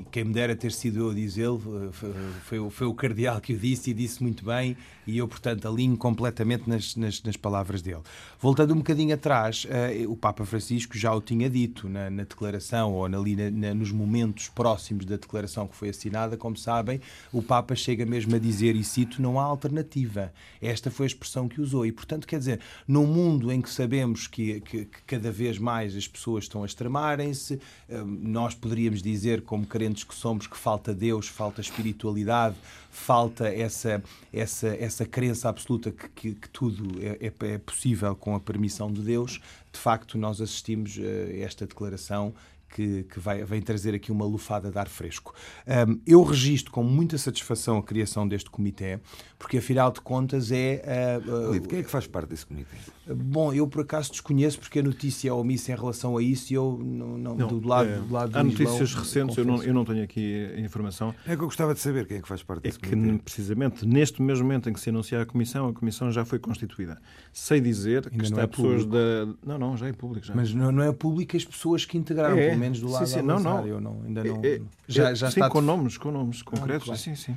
[0.00, 3.52] e quem me dera ter sido eu a dizê-lo, foi, foi, foi, o cardeal que
[3.52, 7.82] o disse e disse muito bem, e eu, portanto, alinho completamente nas, nas, nas palavras
[7.82, 8.00] dele.
[8.40, 12.94] Voltando um bocadinho atrás, uh, o Papa Francisco já o tinha dito na, na declaração,
[12.94, 16.98] ou na, na, nos momentos próximos da declaração que foi assinada, como sabem,
[17.30, 20.32] o Papa chega mesmo a dizer, e cito, não há alternativa.
[20.62, 21.84] Esta foi a expressão que usou.
[21.84, 25.96] E, portanto, quer dizer, num mundo em que sabemos que, que, que cada vez mais
[25.96, 27.60] as pessoas estão a extremarem-se.
[27.88, 32.54] Hum, nós poderíamos dizer, como crentes que somos, que falta Deus, falta espiritualidade,
[32.92, 34.00] falta essa,
[34.32, 38.92] essa, essa crença absoluta que, que, que tudo é, é, é, possível com a permissão
[38.92, 39.40] de Deus.
[39.72, 42.32] De facto, nós assistimos a esta declaração
[42.70, 45.34] que, que vai, vem trazer aqui uma lufada de ar fresco.
[45.66, 49.00] Um, eu registro com muita satisfação a criação deste comitê,
[49.38, 51.20] porque afinal de contas é.
[51.26, 52.76] Uh, uh, quem é que faz parte desse comitê?
[53.14, 56.56] Bom, eu por acaso desconheço porque a notícia é omissa em relação a isso e
[56.56, 57.18] eu não.
[57.18, 60.02] não, não do lado, é, do lado há notícias recentes, eu não, eu não tenho
[60.02, 61.14] aqui a informação.
[61.26, 63.18] É que eu gostava de saber quem é que faz parte é desse é comitê.
[63.18, 66.38] que, precisamente, neste mesmo momento em que se anuncia a comissão, a comissão já foi
[66.38, 67.00] constituída.
[67.32, 69.26] Sei dizer Ainda que está é pessoas da.
[69.44, 70.26] Não, não, já é público.
[70.26, 70.34] Já.
[70.34, 73.20] Mas não, não é público as pessoas que integraram, é, pelo menos do lado sim,
[73.20, 73.66] sim, não, não.
[73.66, 74.40] Eu não, ainda não.
[74.44, 76.88] É, já, já sim, está com nomes, com nomes concretos.
[76.88, 77.36] Ah, sim, sim.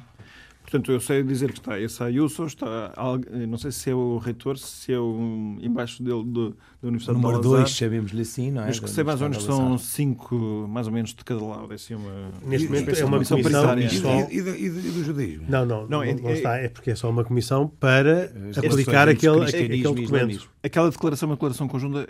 [0.73, 2.91] Portanto, eu sei dizer que está esse Ayuso, está,
[3.47, 6.49] não sei se é o reitor, se é o embaixo dele do,
[6.81, 8.65] da Universidade Número 2, chamemos-lhe assim, não é?
[8.65, 10.35] Mas que sei mais ou menos que são cinco,
[10.67, 11.71] mais ou menos de cada lado.
[11.71, 13.87] É assim uma, Neste momento é uma comissão paritária.
[14.31, 15.45] E, e, e, do judaísmo?
[15.47, 16.57] Não, não, não, é, não, está.
[16.57, 20.49] É porque é só uma comissão para é, aplicar aquele, aquele documento.
[20.63, 22.09] Aquela declaração é uma declaração conjunta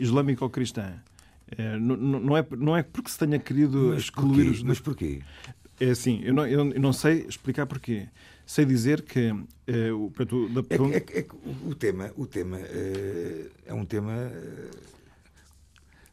[0.00, 0.94] islâmico-cristã.
[1.56, 4.50] É, não, não, é, não é porque se tenha querido mas excluir porquê?
[4.50, 4.62] os.
[4.62, 5.20] Mas porquê?
[5.80, 8.06] É assim, eu não, eu não sei explicar porquê.
[8.44, 9.32] Sei dizer que
[9.66, 10.12] é, o,
[10.50, 10.60] da...
[10.94, 11.26] é, é, é,
[11.66, 14.30] o tema, o tema é, é um tema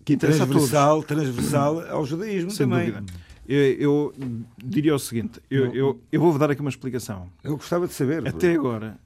[0.05, 2.91] que transversal, transversal ao judaísmo Sem também.
[2.91, 3.13] Dúvida.
[3.45, 4.13] Eu, eu,
[4.57, 7.29] diria o seguinte: eu, eu, eu vou dar aqui uma explicação.
[7.43, 8.25] Eu gostava de saber.
[8.25, 8.97] Até agora,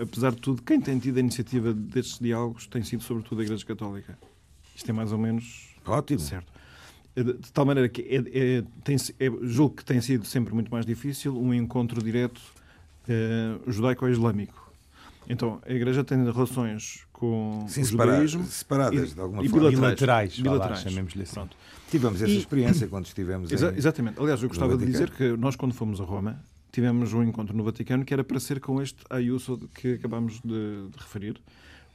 [0.00, 3.64] apesar de tudo, quem tem tido a iniciativa destes diálogos tem sido, sobretudo, a Igreja
[3.64, 4.18] Católica.
[4.74, 6.18] Isto é mais ou menos ótimo.
[6.18, 6.55] Certo.
[7.16, 10.84] De tal maneira que é, é, tem, é, julgo que tem sido sempre muito mais
[10.84, 12.40] difícil um encontro direto
[13.08, 14.66] é, judaico-islâmico.
[15.28, 19.70] Então, a Igreja tem relações com Sim, o judaísmo separadas, e, de alguma e forma.
[19.70, 20.38] bilaterais.
[20.38, 21.34] Bilaterais, chamemos-lhe assim.
[21.34, 21.56] Pronto.
[21.90, 24.20] Tivemos essa e, experiência quando estivemos exa em, Exatamente.
[24.20, 26.38] Aliás, eu gostava de dizer que nós, quando fomos a Roma,
[26.70, 30.88] tivemos um encontro no Vaticano que era para ser com este Ayuso que acabámos de,
[30.90, 31.40] de referir,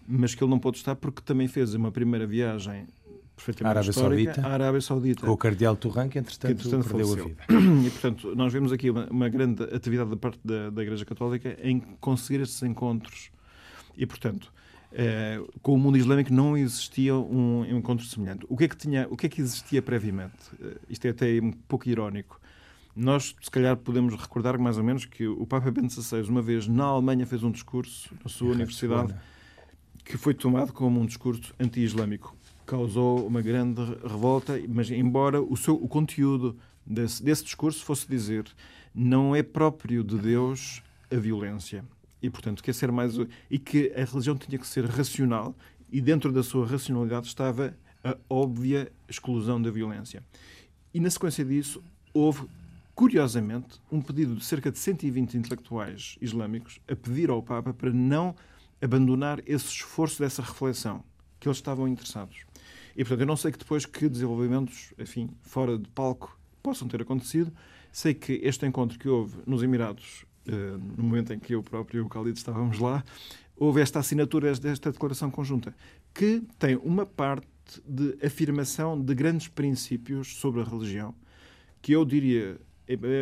[0.07, 2.87] mas que ele não pôde estar porque também fez uma primeira viagem
[3.45, 5.25] perfeitamente Arábia histórica, Saudita, a Arábia Saudita.
[5.25, 7.35] Com o cardeal Turran, que entretanto, que, entretanto perdeu faleceu.
[7.47, 7.87] a vida.
[7.87, 11.57] E, portanto, nós vemos aqui uma, uma grande atividade da parte da, da, Igreja Católica
[11.61, 13.31] em conseguir esses encontros.
[13.97, 14.53] E, portanto,
[14.93, 18.45] eh, com o mundo islâmico não existia um, um, encontro semelhante.
[18.47, 20.53] O que é que, tinha, o que, é que existia previamente?
[20.59, 22.39] Uh, isto é até um pouco irónico.
[22.95, 26.67] Nós, se calhar, podemos recordar mais ou menos que o Papa Bento XVI, uma vez
[26.67, 29.15] na Alemanha, fez um discurso na sua universidade
[30.03, 32.35] que foi tomado como um discurso anti-islâmico
[32.71, 36.55] causou uma grande revolta, mas embora o, seu, o conteúdo
[36.87, 38.45] desse, desse discurso fosse dizer
[38.95, 40.81] não é próprio de Deus
[41.11, 41.83] a violência.
[42.21, 43.17] E, portanto, quer ser mais.
[43.49, 45.53] E que a religião tinha que ser racional,
[45.91, 50.23] e dentro da sua racionalidade estava a óbvia exclusão da violência.
[50.93, 52.47] E, na sequência disso, houve,
[52.95, 58.33] curiosamente, um pedido de cerca de 120 intelectuais islâmicos a pedir ao Papa para não
[58.81, 61.03] abandonar esse esforço dessa reflexão,
[61.37, 62.49] que eles estavam interessados.
[62.95, 67.01] E, portanto, eu não sei que depois que desenvolvimentos, enfim, fora de palco possam ter
[67.01, 67.51] acontecido.
[67.91, 71.99] Sei que este encontro que houve nos Emirados, eh, no momento em que eu próprio
[71.99, 73.03] e o Khalid estávamos lá,
[73.55, 75.75] houve esta assinatura desta declaração conjunta,
[76.13, 77.47] que tem uma parte
[77.87, 81.13] de afirmação de grandes princípios sobre a religião,
[81.81, 82.59] que eu diria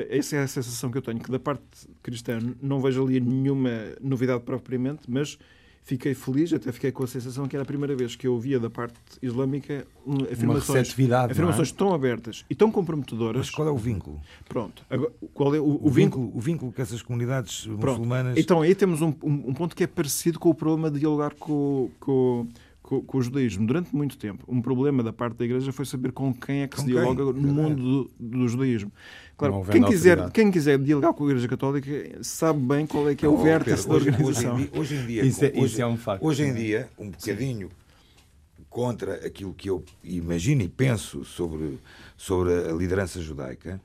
[0.10, 1.62] essa é a sensação que eu tenho, que da parte
[2.02, 3.70] cristã não vejo ali nenhuma
[4.02, 5.38] novidade propriamente, mas
[5.84, 8.60] fiquei feliz, até fiquei com a sensação que era a primeira vez que eu ouvia
[8.60, 9.86] da parte islâmica
[10.32, 10.96] afirmações,
[11.30, 11.74] afirmações é?
[11.76, 13.38] tão abertas e tão comprometedoras.
[13.38, 14.20] Mas qual é o vínculo?
[14.48, 14.84] Pronto.
[14.90, 16.32] Agora, qual é o, o, o vínculo, vínculo?
[16.34, 17.86] O vínculo que essas comunidades Pronto.
[17.86, 18.38] muçulmanas...
[18.38, 21.34] Então aí temos um, um, um, ponto que é parecido com o problema de dialogar
[21.36, 22.48] com, com
[22.90, 24.44] com, com, o judaísmo durante muito tempo.
[24.48, 26.96] Um problema da parte da Igreja foi saber com quem é que com se quem?
[26.96, 28.92] dialoga no mundo do, do judaísmo.
[29.38, 31.88] Claro, quem quiser, quem quiser dialogar com a Igreja Católica
[32.24, 34.56] sabe bem qual é que é o oh, vértice da organização.
[34.56, 36.26] Hoje, hoje, em dia, isso, é, hoje, isso é um facto.
[36.26, 38.64] Hoje em dia, um bocadinho Sim.
[38.68, 41.78] contra aquilo que eu imagino e penso sobre,
[42.18, 43.80] sobre a liderança judaica,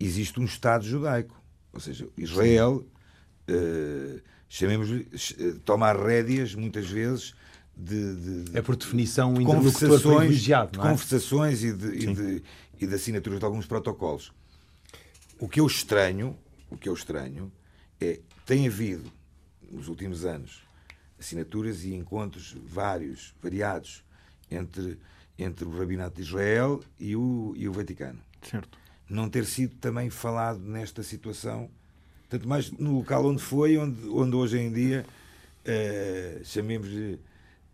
[0.00, 1.38] existe um Estado judaico.
[1.70, 2.82] Ou seja, Israel,
[3.46, 7.34] uh, chamemos-lhe, uh, toma as rédeas, muitas vezes,
[7.78, 10.66] de, de, é por definição um conversações, de é?
[10.66, 12.42] conversações e de, e, de,
[12.80, 14.32] e de assinaturas de alguns protocolos.
[15.38, 16.36] O que eu estranho,
[16.68, 17.52] o que eu estranho
[18.00, 19.12] é tem havido
[19.70, 20.66] nos últimos anos
[21.18, 24.04] assinaturas e encontros vários, variados
[24.50, 24.98] entre
[25.38, 28.18] entre o rabinato de Israel e o e o Vaticano.
[28.42, 28.76] Certo.
[29.08, 31.70] Não ter sido também falado nesta situação,
[32.28, 35.06] tanto mais no local onde foi, onde onde hoje em dia
[35.64, 37.20] uh, chamemos-lhe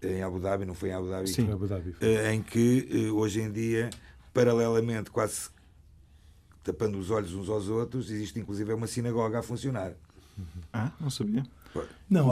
[0.04, 1.28] em Abu Dhabi, não foi em Abu Dhabi?
[1.28, 1.94] Sim, Abu Dhabi.
[2.00, 3.90] Eh, em que eh, hoje em dia,
[4.32, 5.50] paralelamente, quase
[6.62, 9.92] tapando os olhos uns aos outros, existe inclusive uma sinagoga a funcionar.
[10.72, 11.44] Ah, não sabia.
[12.08, 12.28] Não,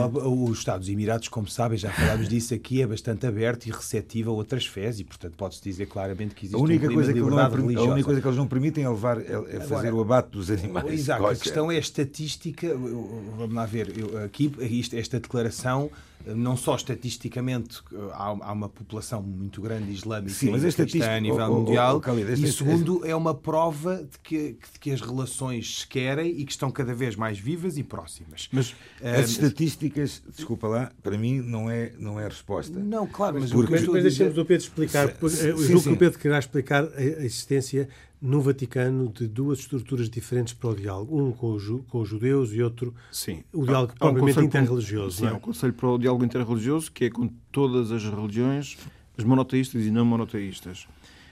[0.47, 4.33] os Estados Emirados, como sabem, já falámos disso aqui, é bastante aberto e receptivo a
[4.33, 7.39] outras fés e, portanto, pode-se dizer claramente que existe a única um coisa que não,
[7.39, 10.29] A única coisa que eles não permitem é, levar, é, é fazer Agora, o abate
[10.29, 10.93] dos animais.
[10.93, 12.73] Exato, a questão é a estatística.
[12.75, 14.51] Vamos lá ver, eu, aqui
[14.93, 15.91] esta declaração
[16.25, 17.81] não só estatisticamente
[18.13, 22.51] há, uma população muito grande islâmica Sim, mas a nível oh, oh, mundial oh, e
[22.51, 26.71] segundo é uma prova de que, de que as relações se querem e que estão
[26.71, 28.49] cada vez mais vivas e próximas.
[28.51, 32.79] Mas as estatísticas, desculpa lá, para mim não é, não é a resposta.
[32.79, 33.51] Não, claro, mas...
[33.51, 33.71] Porque...
[33.71, 37.01] Mas, mas deixemos o Pedro explicar, sim, eu julgo que o Pedro querá explicar a
[37.01, 37.89] existência
[38.23, 42.53] no Vaticano de duas estruturas diferentes para o diálogo, um com, ju, com os judeus
[42.53, 43.43] e outro sim.
[43.51, 45.17] o diálogo há, propriamente um interreligioso.
[45.17, 45.33] Sim, é?
[45.33, 48.77] um conselho para o diálogo interreligioso que é com todas as religiões,
[49.17, 50.87] as monoteístas e não monoteístas.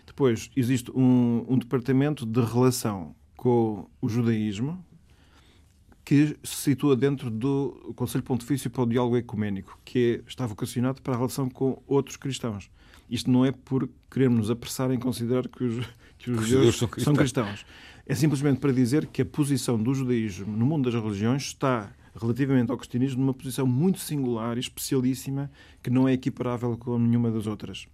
[0.06, 4.84] Depois existe um, um departamento de relação com o judaísmo
[6.04, 11.02] que se situa dentro do Conselho Pontifício para o Diálogo Ecuménico, que é, está vocacionado
[11.02, 12.70] para a relação com outros cristãos.
[13.10, 15.86] Isto não é por querermos apressar em considerar que os,
[16.22, 17.04] que os, os judeus são cristãos.
[17.04, 17.66] são cristãos.
[18.06, 22.72] É simplesmente para dizer que a posição do judaísmo no mundo das religiões está relativamente
[22.72, 25.50] ao cristianismo numa posição muito singular e especialíssima
[25.82, 27.88] que não é equiparável com nenhuma das outras.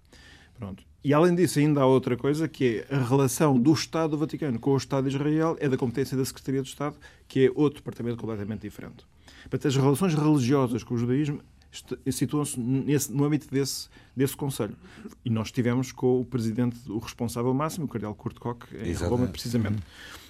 [0.57, 0.83] Pronto.
[1.03, 4.59] E além disso, ainda há outra coisa que é a relação do Estado do Vaticano
[4.59, 6.95] com o Estado de Israel é da competência da Secretaria do Estado,
[7.27, 9.05] que é outro departamento completamente diferente.
[9.43, 11.39] Portanto, as relações religiosas com o judaísmo
[12.11, 14.75] situam-se no âmbito desse, desse Conselho.
[15.23, 19.09] E nós estivemos com o presidente, o responsável máximo, o cardeal Kurt Koch, em Exatamente.
[19.09, 19.79] Roma, precisamente.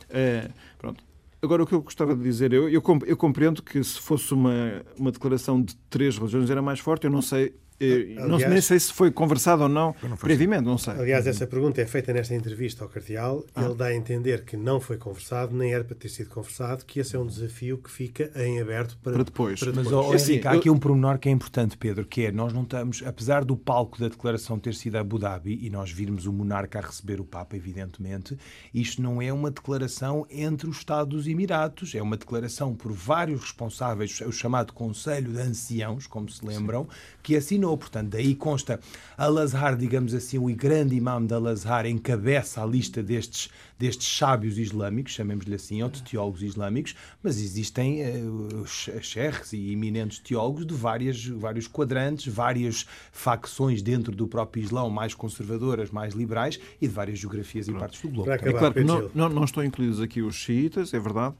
[0.09, 1.03] Uh, pronto.
[1.41, 5.11] Agora, o que eu gostava de dizer, eu, eu, compreendo que se fosse uma, uma
[5.11, 8.91] declaração de três religiões era mais forte, eu não sei Aliás, não, nem sei se
[8.91, 10.93] foi conversado ou não, não previamente, não sei.
[10.93, 13.45] Aliás, essa pergunta é feita nesta entrevista ao Cardeal.
[13.53, 13.65] Ah.
[13.65, 16.99] Ele dá a entender que não foi conversado, nem era para ter sido conversado, que
[16.99, 19.59] esse é um desafio que fica em aberto para, para depois.
[19.59, 19.91] Para depois.
[19.91, 22.63] Mas oh, assim, há aqui um pormenor que é importante, Pedro, que é nós não
[22.63, 26.79] estamos, apesar do palco da declaração ter sido Abu Dhabi e nós virmos o monarca
[26.79, 28.37] a receber o Papa, evidentemente,
[28.73, 33.41] isto não é uma declaração entre o Estado dos Emirados, é uma declaração por vários
[33.41, 37.17] responsáveis, o chamado Conselho de Anciãos, como se lembram, Sim.
[37.21, 37.35] que
[37.75, 38.79] Portanto, daí consta
[39.17, 45.13] Al-Azhar, digamos assim, o grande imam de Al-Azhar encabeça a lista destes, destes sábios islâmicos,
[45.13, 51.25] chamemos-lhe assim, ou de teólogos islâmicos, mas existem uh, cheques e eminentes teólogos de várias,
[51.25, 57.19] vários quadrantes, várias facções dentro do próprio Islão, mais conservadoras, mais liberais, e de várias
[57.19, 58.31] geografias e partes do globo.
[58.31, 61.35] É claro que não, não, não estão incluídos aqui os xiitas, é verdade,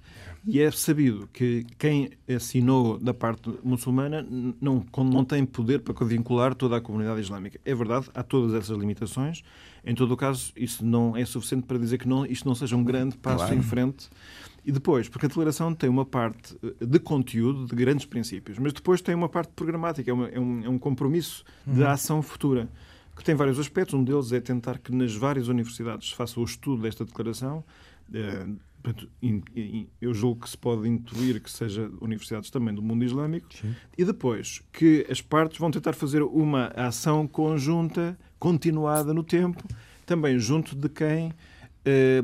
[0.46, 4.26] e é sabido que quem assinou da parte muçulmana
[4.62, 7.60] não, não tem poder para vincular toda a comunidade islâmica.
[7.66, 9.44] É verdade, há todas essas limitações.
[9.88, 12.76] Em todo o caso, isso não é suficiente para dizer que não, isto não seja
[12.76, 13.56] um grande passo claro.
[13.56, 14.10] em frente.
[14.66, 18.74] E depois, porque a declaração tem uma parte eh, de conteúdo, de grandes princípios, mas
[18.74, 21.88] depois tem uma parte programática, é, uma, é, um, é um, compromisso de uhum.
[21.88, 22.68] ação futura,
[23.16, 23.94] que tem vários aspectos.
[23.94, 27.64] Um deles é tentar que nas várias universidades se faça o estudo desta declaração,
[28.82, 29.10] Portanto,
[30.02, 33.76] eu julgo que se pode intuir que seja universidades também do mundo islâmico Sim.
[33.98, 39.64] e depois que as partes vão tentar fazer uma ação conjunta, continuada no tempo,
[40.06, 41.34] também junto de quem
[41.84, 42.24] eh,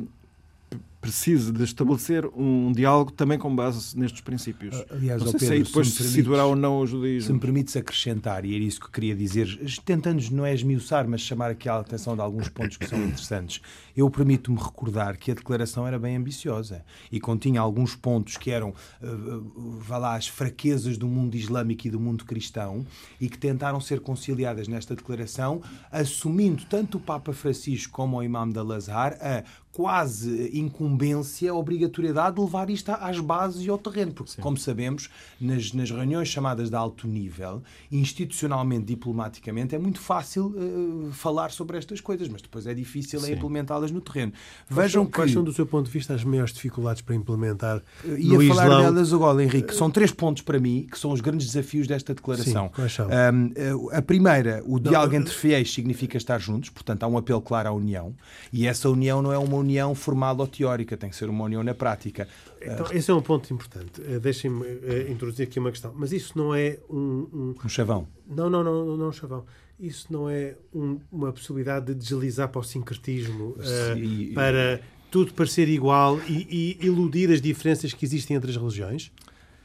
[1.03, 4.85] precise de estabelecer um diálogo também com base nestes princípios.
[4.89, 7.27] Aliás, não sei Pedro, se aí depois se, se, situará ou não o judaísmo.
[7.27, 11.05] Se me permites acrescentar, e era isso que eu queria dizer, tentando não é esmiuçar,
[11.05, 13.61] mas chamar aqui a atenção de alguns pontos que são interessantes.
[13.95, 18.69] Eu permito-me recordar que a declaração era bem ambiciosa e continha alguns pontos que eram,
[18.69, 22.85] uh, vá lá, as fraquezas do mundo islâmico e do mundo cristão
[23.19, 28.49] e que tentaram ser conciliadas nesta declaração, assumindo tanto o Papa Francisco como o Imam
[28.49, 29.43] da Lazar a
[29.73, 34.41] quase incumbência, a obrigatoriedade de levar isto às bases e ao terreno, porque, Sim.
[34.41, 35.09] como sabemos,
[35.41, 41.75] nas, nas reuniões chamadas de alto nível, institucionalmente, diplomaticamente, é muito fácil uh, falar sobre
[41.75, 44.31] estas coisas, mas depois é difícil é implementá-las no terreno.
[44.69, 45.33] Vejam quais que...
[45.33, 48.65] são, do seu ponto de vista, as maiores dificuldades para implementar uh, Ia no falar
[48.65, 48.81] Islão...
[48.83, 49.73] delas agora, Henrique.
[49.73, 52.65] São três pontos para mim que são os grandes desafios desta declaração.
[52.67, 53.07] Sim, quais são?
[53.07, 57.69] Um, a primeira, o diálogo entre fiéis significa estar juntos, portanto há um apelo claro
[57.69, 58.13] à união,
[58.51, 61.63] e essa união não é uma união formal ou teórica, tem que ser uma união
[61.63, 62.27] na prática.
[62.61, 64.01] Então, esse é um ponto importante.
[64.05, 65.93] Eh, deixem-me eh, introduzir aqui uma questão.
[65.95, 67.27] Mas isso não é um.
[67.33, 68.07] Um, um chavão.
[68.27, 69.45] Não, não, não, não, não um chavão.
[69.79, 75.67] Isso não é um, uma possibilidade de deslizar para o sincretismo, uh, para tudo parecer
[75.67, 79.11] igual e, e iludir as diferenças que existem entre as religiões?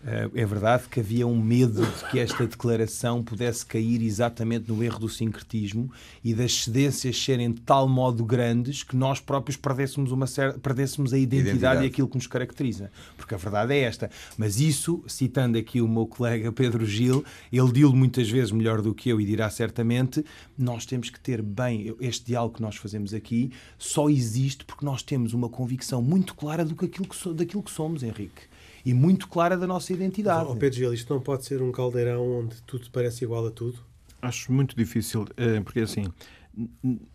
[0.04, 5.00] É verdade que havia um medo de que esta declaração pudesse cair exatamente no erro
[5.00, 5.90] do sincretismo
[6.22, 11.12] e das cedências serem de tal modo grandes que nós próprios perdêssemos, uma certa, perdêssemos
[11.12, 12.92] a identidade, identidade, e aquilo que nos caracteriza.
[13.16, 14.08] Porque a verdade é esta.
[14.36, 18.94] Mas isso, citando aqui o meu colega Pedro Gil, ele diz muitas vezes melhor do
[18.94, 20.24] que eu e dirá certamente,
[20.56, 25.02] nós temos que ter bem, este diálogo que nós fazemos aqui só existe porque nós
[25.02, 28.47] temos uma convicção muito clara do que aquilo que, daquilo que somos, Henrique
[28.88, 30.46] e muito clara da nossa identidade.
[30.46, 33.50] Mas, oh Pedro Gil, isto não pode ser um caldeirão onde tudo parece igual a
[33.50, 33.78] tudo?
[34.20, 36.06] Acho muito difícil, eh, porque assim,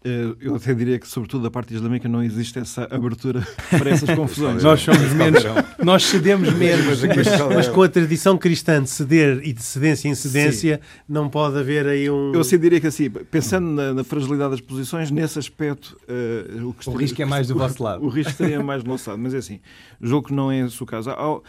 [0.06, 3.46] eh, eu até diria que, sobretudo da parte islâmica, não existe essa abertura
[3.78, 4.64] para essas confusões.
[4.64, 5.44] nós somos menos,
[5.84, 7.04] nós cedemos menos.
[7.04, 11.04] Mas, mas, com a tradição cristã de ceder e de cedência em cedência, Sim.
[11.10, 12.34] não pode haver aí um.
[12.34, 15.98] Eu assim diria que, assim, pensando na, na fragilidade das posições, nesse aspecto.
[16.08, 18.02] Uh, o, o risco é mais do vosso lado.
[18.02, 19.22] O, o risco seria mais do nosso lado.
[19.22, 19.60] Mas é assim,
[20.02, 21.10] julgo que não é esse o caso.
[21.10, 21.42] Há,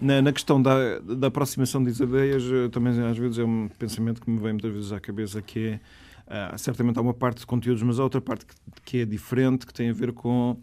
[0.00, 2.42] na, na, questão da, da aproximação das ideias,
[2.72, 5.80] também às vezes é um pensamento que me vem muitas vezes à cabeça que é
[6.30, 9.66] Uh, certamente há uma parte de conteúdos, mas há outra parte que, que é diferente,
[9.66, 10.56] que tem a ver com uh,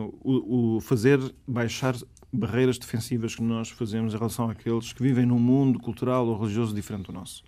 [0.00, 1.94] uh, o, o, fazer baixar
[2.32, 6.74] barreiras defensivas que nós fazemos em relação àqueles que vivem num mundo cultural ou religioso
[6.74, 7.44] diferente do nosso.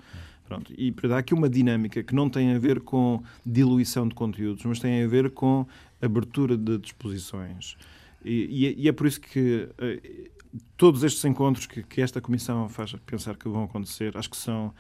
[0.46, 0.70] Pronto.
[0.76, 4.62] E para dar aqui uma dinâmica que não tem a ver com diluição de conteúdos,
[4.66, 5.66] mas tem a ver com
[6.02, 7.78] abertura de disposições.
[8.22, 9.66] E, e, é, e é, por isso que
[10.76, 14.72] todos estes encontros que, que esta Comissão faz pensar que vão acontecer, acho que são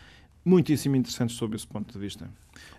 [0.44, 2.28] muitíssimo interessantes sob esse ponto de vista.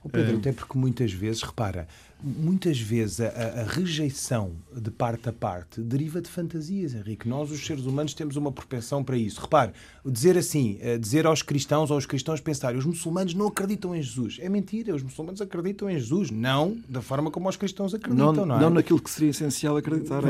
[0.03, 1.87] O Pedro, uh, até porque muitas vezes, repara,
[2.25, 7.29] muitas vezes a, a, rejeição de parte a parte deriva de fantasias, Henrique.
[7.29, 9.39] Nós, os seres humanos, temos uma propensão para isso.
[9.39, 9.71] Repare,
[10.03, 14.37] dizer assim, eh, dizer aos cristãos, aos cristãos pensarem, os muçulmanos não acreditam em Jesus.
[14.41, 16.31] É mentira, os muçulmanos acreditam em Jesus.
[16.31, 18.59] Não da forma como os cristãos acreditam, não, não é?
[18.59, 20.23] Não naquilo que seria essencial acreditar.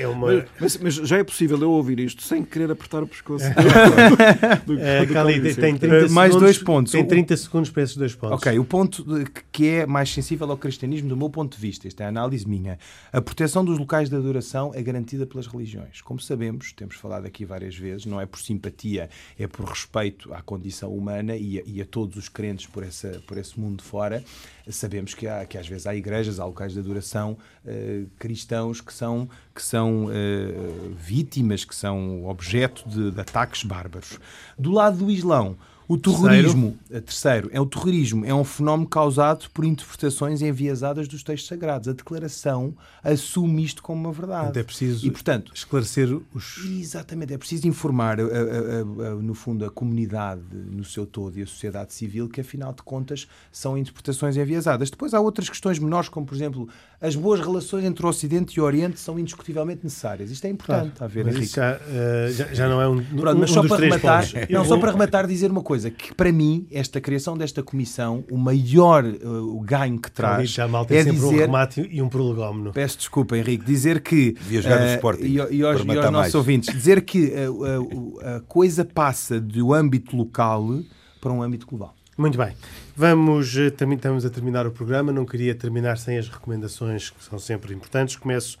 [0.00, 0.46] É uma...
[0.60, 3.46] Mas, mas, já é possível eu ouvir isto sem querer apertar o pescoço.
[4.78, 6.92] é, Cali, tem 30 segundos, Mais dois pontos.
[6.92, 8.36] Tem 30 segundos para esses dois pontos.
[8.36, 9.04] Ok, o ponto
[9.52, 12.46] que é mais sensível ao cristianismo, do meu ponto de vista, esta é a análise
[12.46, 12.78] minha,
[13.12, 16.00] a proteção dos locais de adoração é garantida pelas religiões.
[16.02, 20.42] Como sabemos, temos falado aqui várias vezes, não é por simpatia, é por respeito à
[20.42, 24.22] condição humana e a, e a todos os crentes por, essa, por esse mundo fora.
[24.68, 28.92] Sabemos que, há, que às vezes há igrejas, há locais de adoração uh, cristãos que
[28.92, 34.18] são, que são uh, vítimas, que são objeto de, de ataques bárbaros.
[34.58, 35.56] Do lado do Islão,
[35.88, 37.04] o terrorismo, terceiro.
[37.06, 41.88] terceiro, é o terrorismo, é um fenómeno causado por interpretações enviesadas dos textos sagrados.
[41.88, 44.58] A declaração assume isto como uma verdade.
[44.58, 46.64] É preciso e, portanto, esclarecer os.
[46.64, 51.42] Exatamente, é preciso informar, a, a, a, no fundo, a comunidade no seu todo e
[51.42, 54.90] a sociedade civil que, afinal de contas, são interpretações enviesadas.
[54.90, 56.68] Depois há outras questões menores, como, por exemplo,
[57.00, 60.30] as boas relações entre o Ocidente e o Oriente são indiscutivelmente necessárias.
[60.30, 61.54] Isto é importante, claro, a ver, Henrique.
[61.54, 64.64] Já, uh, já, já, não é um, Pronto, um, mas só um para rematar, Não,
[64.64, 69.04] só para rematar, dizer uma coisa, que para mim, esta criação desta comissão, o maior
[69.04, 72.72] uh, ganho que traz já mal tem é sempre dizer, um remate e um prolegómeno.
[72.72, 74.32] Peço desculpa, Henrique, dizer que...
[74.32, 78.20] Devia jogar no uh, Sporting e, e, aos, e aos nossos ouvintes, dizer que uh,
[78.20, 80.80] a coisa passa do âmbito local
[81.20, 81.94] para um âmbito global.
[82.16, 82.54] Muito bem.
[82.96, 85.12] Vamos, estamos a terminar o programa.
[85.12, 88.16] Não queria terminar sem as recomendações que são sempre importantes.
[88.16, 88.58] Começo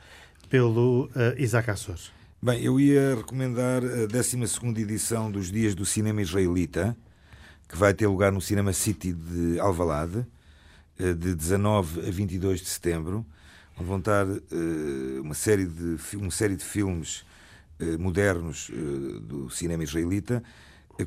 [0.50, 1.96] pelo uh, Isaac Assor.
[2.42, 4.38] Bem, eu ia recomendar a 12
[4.78, 6.94] edição dos Dias do Cinema Israelita,
[7.68, 10.26] que vai ter lugar no Cinema City de Alvalade,
[10.98, 13.24] de 19 a 22 de setembro.
[13.78, 17.24] vão estar uh, uma, série de, uma série de filmes
[17.80, 18.70] uh, modernos
[19.22, 20.42] do cinema israelita,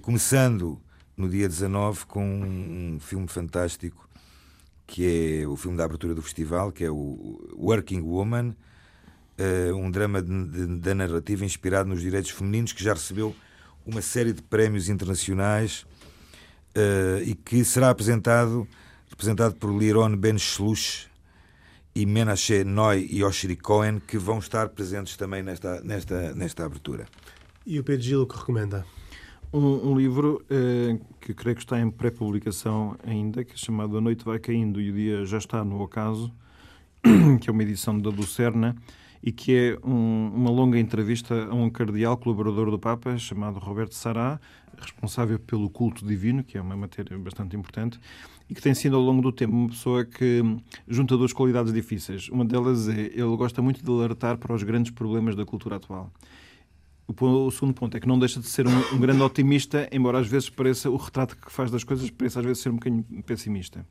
[0.02, 0.80] começando
[1.18, 4.08] no dia 19 com um filme fantástico
[4.86, 8.56] que é o filme da abertura do festival, que é o Working Woman,
[9.76, 13.36] um drama da narrativa inspirado nos direitos femininos que já recebeu
[13.86, 15.86] uma série de prémios internacionais
[17.26, 18.68] e que será apresentado
[19.10, 21.10] representado por Liron Ben Shlush,
[21.96, 27.06] e Menashe Noy e Oshiri Cohen, que vão estar presentes também nesta, nesta, nesta abertura.
[27.66, 28.86] E o Pedro Gil, o que recomenda?
[29.52, 34.02] Um, um livro eh, que creio que está em pré-publicação ainda, que é chamado A
[34.02, 36.32] Noite Vai Caindo e o Dia Já Está no Ocaso,
[37.42, 38.76] que é uma edição da Lucerna
[39.22, 43.94] e que é um, uma longa entrevista a um cardeal colaborador do Papa chamado Roberto
[43.94, 44.40] Sará,
[44.78, 48.00] responsável pelo culto divino, que é uma matéria bastante importante,
[48.50, 50.42] e que tem sido ao longo do tempo uma pessoa que
[50.88, 52.30] junta duas qualidades difíceis.
[52.30, 56.12] Uma delas é ele gosta muito de alertar para os grandes problemas da cultura atual.
[57.08, 60.28] O, segundo ponto é que não deixa de ser um, um, grande otimista, embora às
[60.28, 63.86] vezes pareça o retrato que faz das coisas pareça às vezes ser um bocadinho pessimista.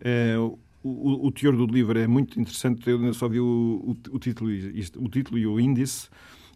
[0.00, 0.34] É,
[0.82, 2.88] o, o, teor do livro é muito interessante.
[2.88, 4.50] Eu só vi o, o, título,
[4.96, 6.08] o título e o índice.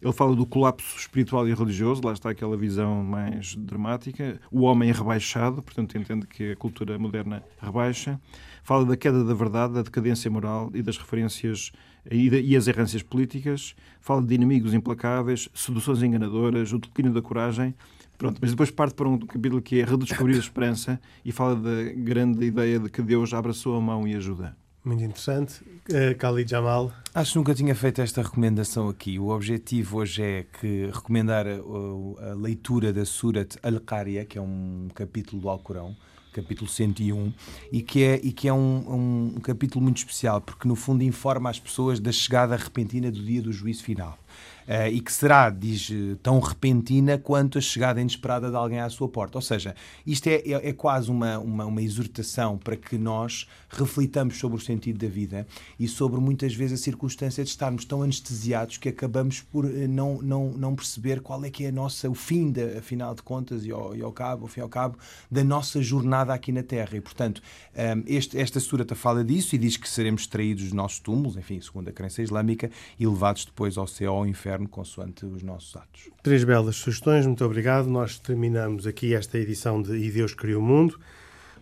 [0.02, 4.40] Ele fala do colapso espiritual e religioso, lá está aquela visão mais dramática.
[4.50, 8.20] O homem rebaixado, portanto, entende que a cultura moderna rebaixa.
[8.64, 11.70] Fala da queda da verdade, da decadência moral e das referências
[12.10, 13.76] e, as errâncias políticas.
[14.00, 17.72] Fala de inimigos implacáveis, seduções enganadoras, o declínio da coragem
[18.18, 21.92] Pronto, mas depois parte para um capítulo que é redescobrir a esperança e fala da
[21.94, 24.56] grande ideia de que Deus abre a sua mão e ajuda.
[24.84, 25.62] Muito interessante.
[25.88, 26.92] Uh, Khalid Jamal.
[27.14, 29.16] Acho que nunca tinha feito esta recomendação aqui.
[29.18, 34.88] O objetivo hoje é que recomendar a, a leitura da Surat Al-Qariya, que é um
[34.92, 35.96] capítulo do Alcorão,
[36.32, 37.32] capítulo 101,
[37.70, 41.50] e que é, e que é um, um, capítulo muito especial, porque no fundo informa
[41.50, 44.18] as pessoas da chegada repentina do dia do juízo final.
[44.62, 45.90] Uh, e que será, diz,
[46.22, 49.38] tão repentina quanto a chegada inesperada de alguém à sua porta.
[49.38, 49.74] Ou seja,
[50.06, 54.60] isto é, é, é quase uma, uma, uma, exortação para que nós reflitamos sobre o
[54.60, 55.46] sentido da vida
[55.78, 60.22] e sobre muitas vezes a circunstância de estarmos tão anestesiados que acabamos por eh, não,
[60.22, 63.64] não, não perceber qual é que é a nossa, o fim, da, afinal de contas,
[63.64, 64.96] e ao, e ao cabo, ao fim e ao cabo,
[65.30, 66.96] da nossa jornada aqui na Terra.
[66.96, 67.42] E, portanto,
[67.74, 71.60] um, este, esta surata fala disso e diz que seremos traídos dos nossos túmulos, enfim,
[71.60, 75.74] segundo a crença islâmica, e levados depois ao céu, ao inferno inferno, consoante os nossos
[75.76, 76.10] atos.
[76.22, 77.88] Três belas sugestões, muito obrigado.
[77.88, 80.98] Nós terminamos aqui esta edição de E Deus Criou o Mundo,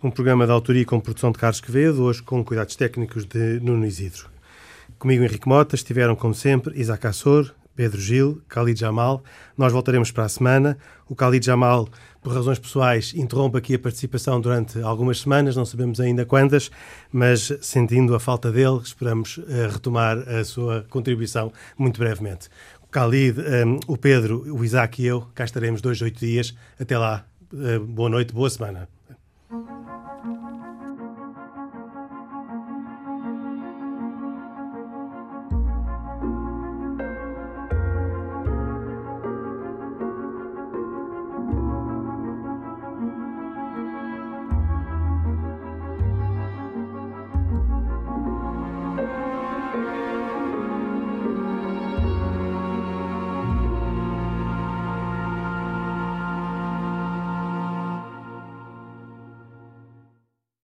[0.03, 3.87] um programa de autoria com produção de Carlos Quevedo, hoje com cuidados técnicos de Nuno
[3.87, 4.29] Isidro.
[4.99, 9.23] Comigo, Henrique Mota, estiveram, como sempre, Isaac Assor, Pedro Gil, Khalid Jamal.
[9.57, 10.77] Nós voltaremos para a semana.
[11.09, 11.89] O Khalid Jamal,
[12.21, 16.71] por razões pessoais, interrompe aqui a participação durante algumas semanas, não sabemos ainda quantas,
[17.11, 22.51] mas sentindo a falta dele, esperamos uh, retomar a sua contribuição muito brevemente.
[22.91, 26.55] Khalid, um, o Pedro, o Isaac e eu cá estaremos dois, oito dias.
[26.79, 28.89] Até lá, uh, boa noite, boa semana.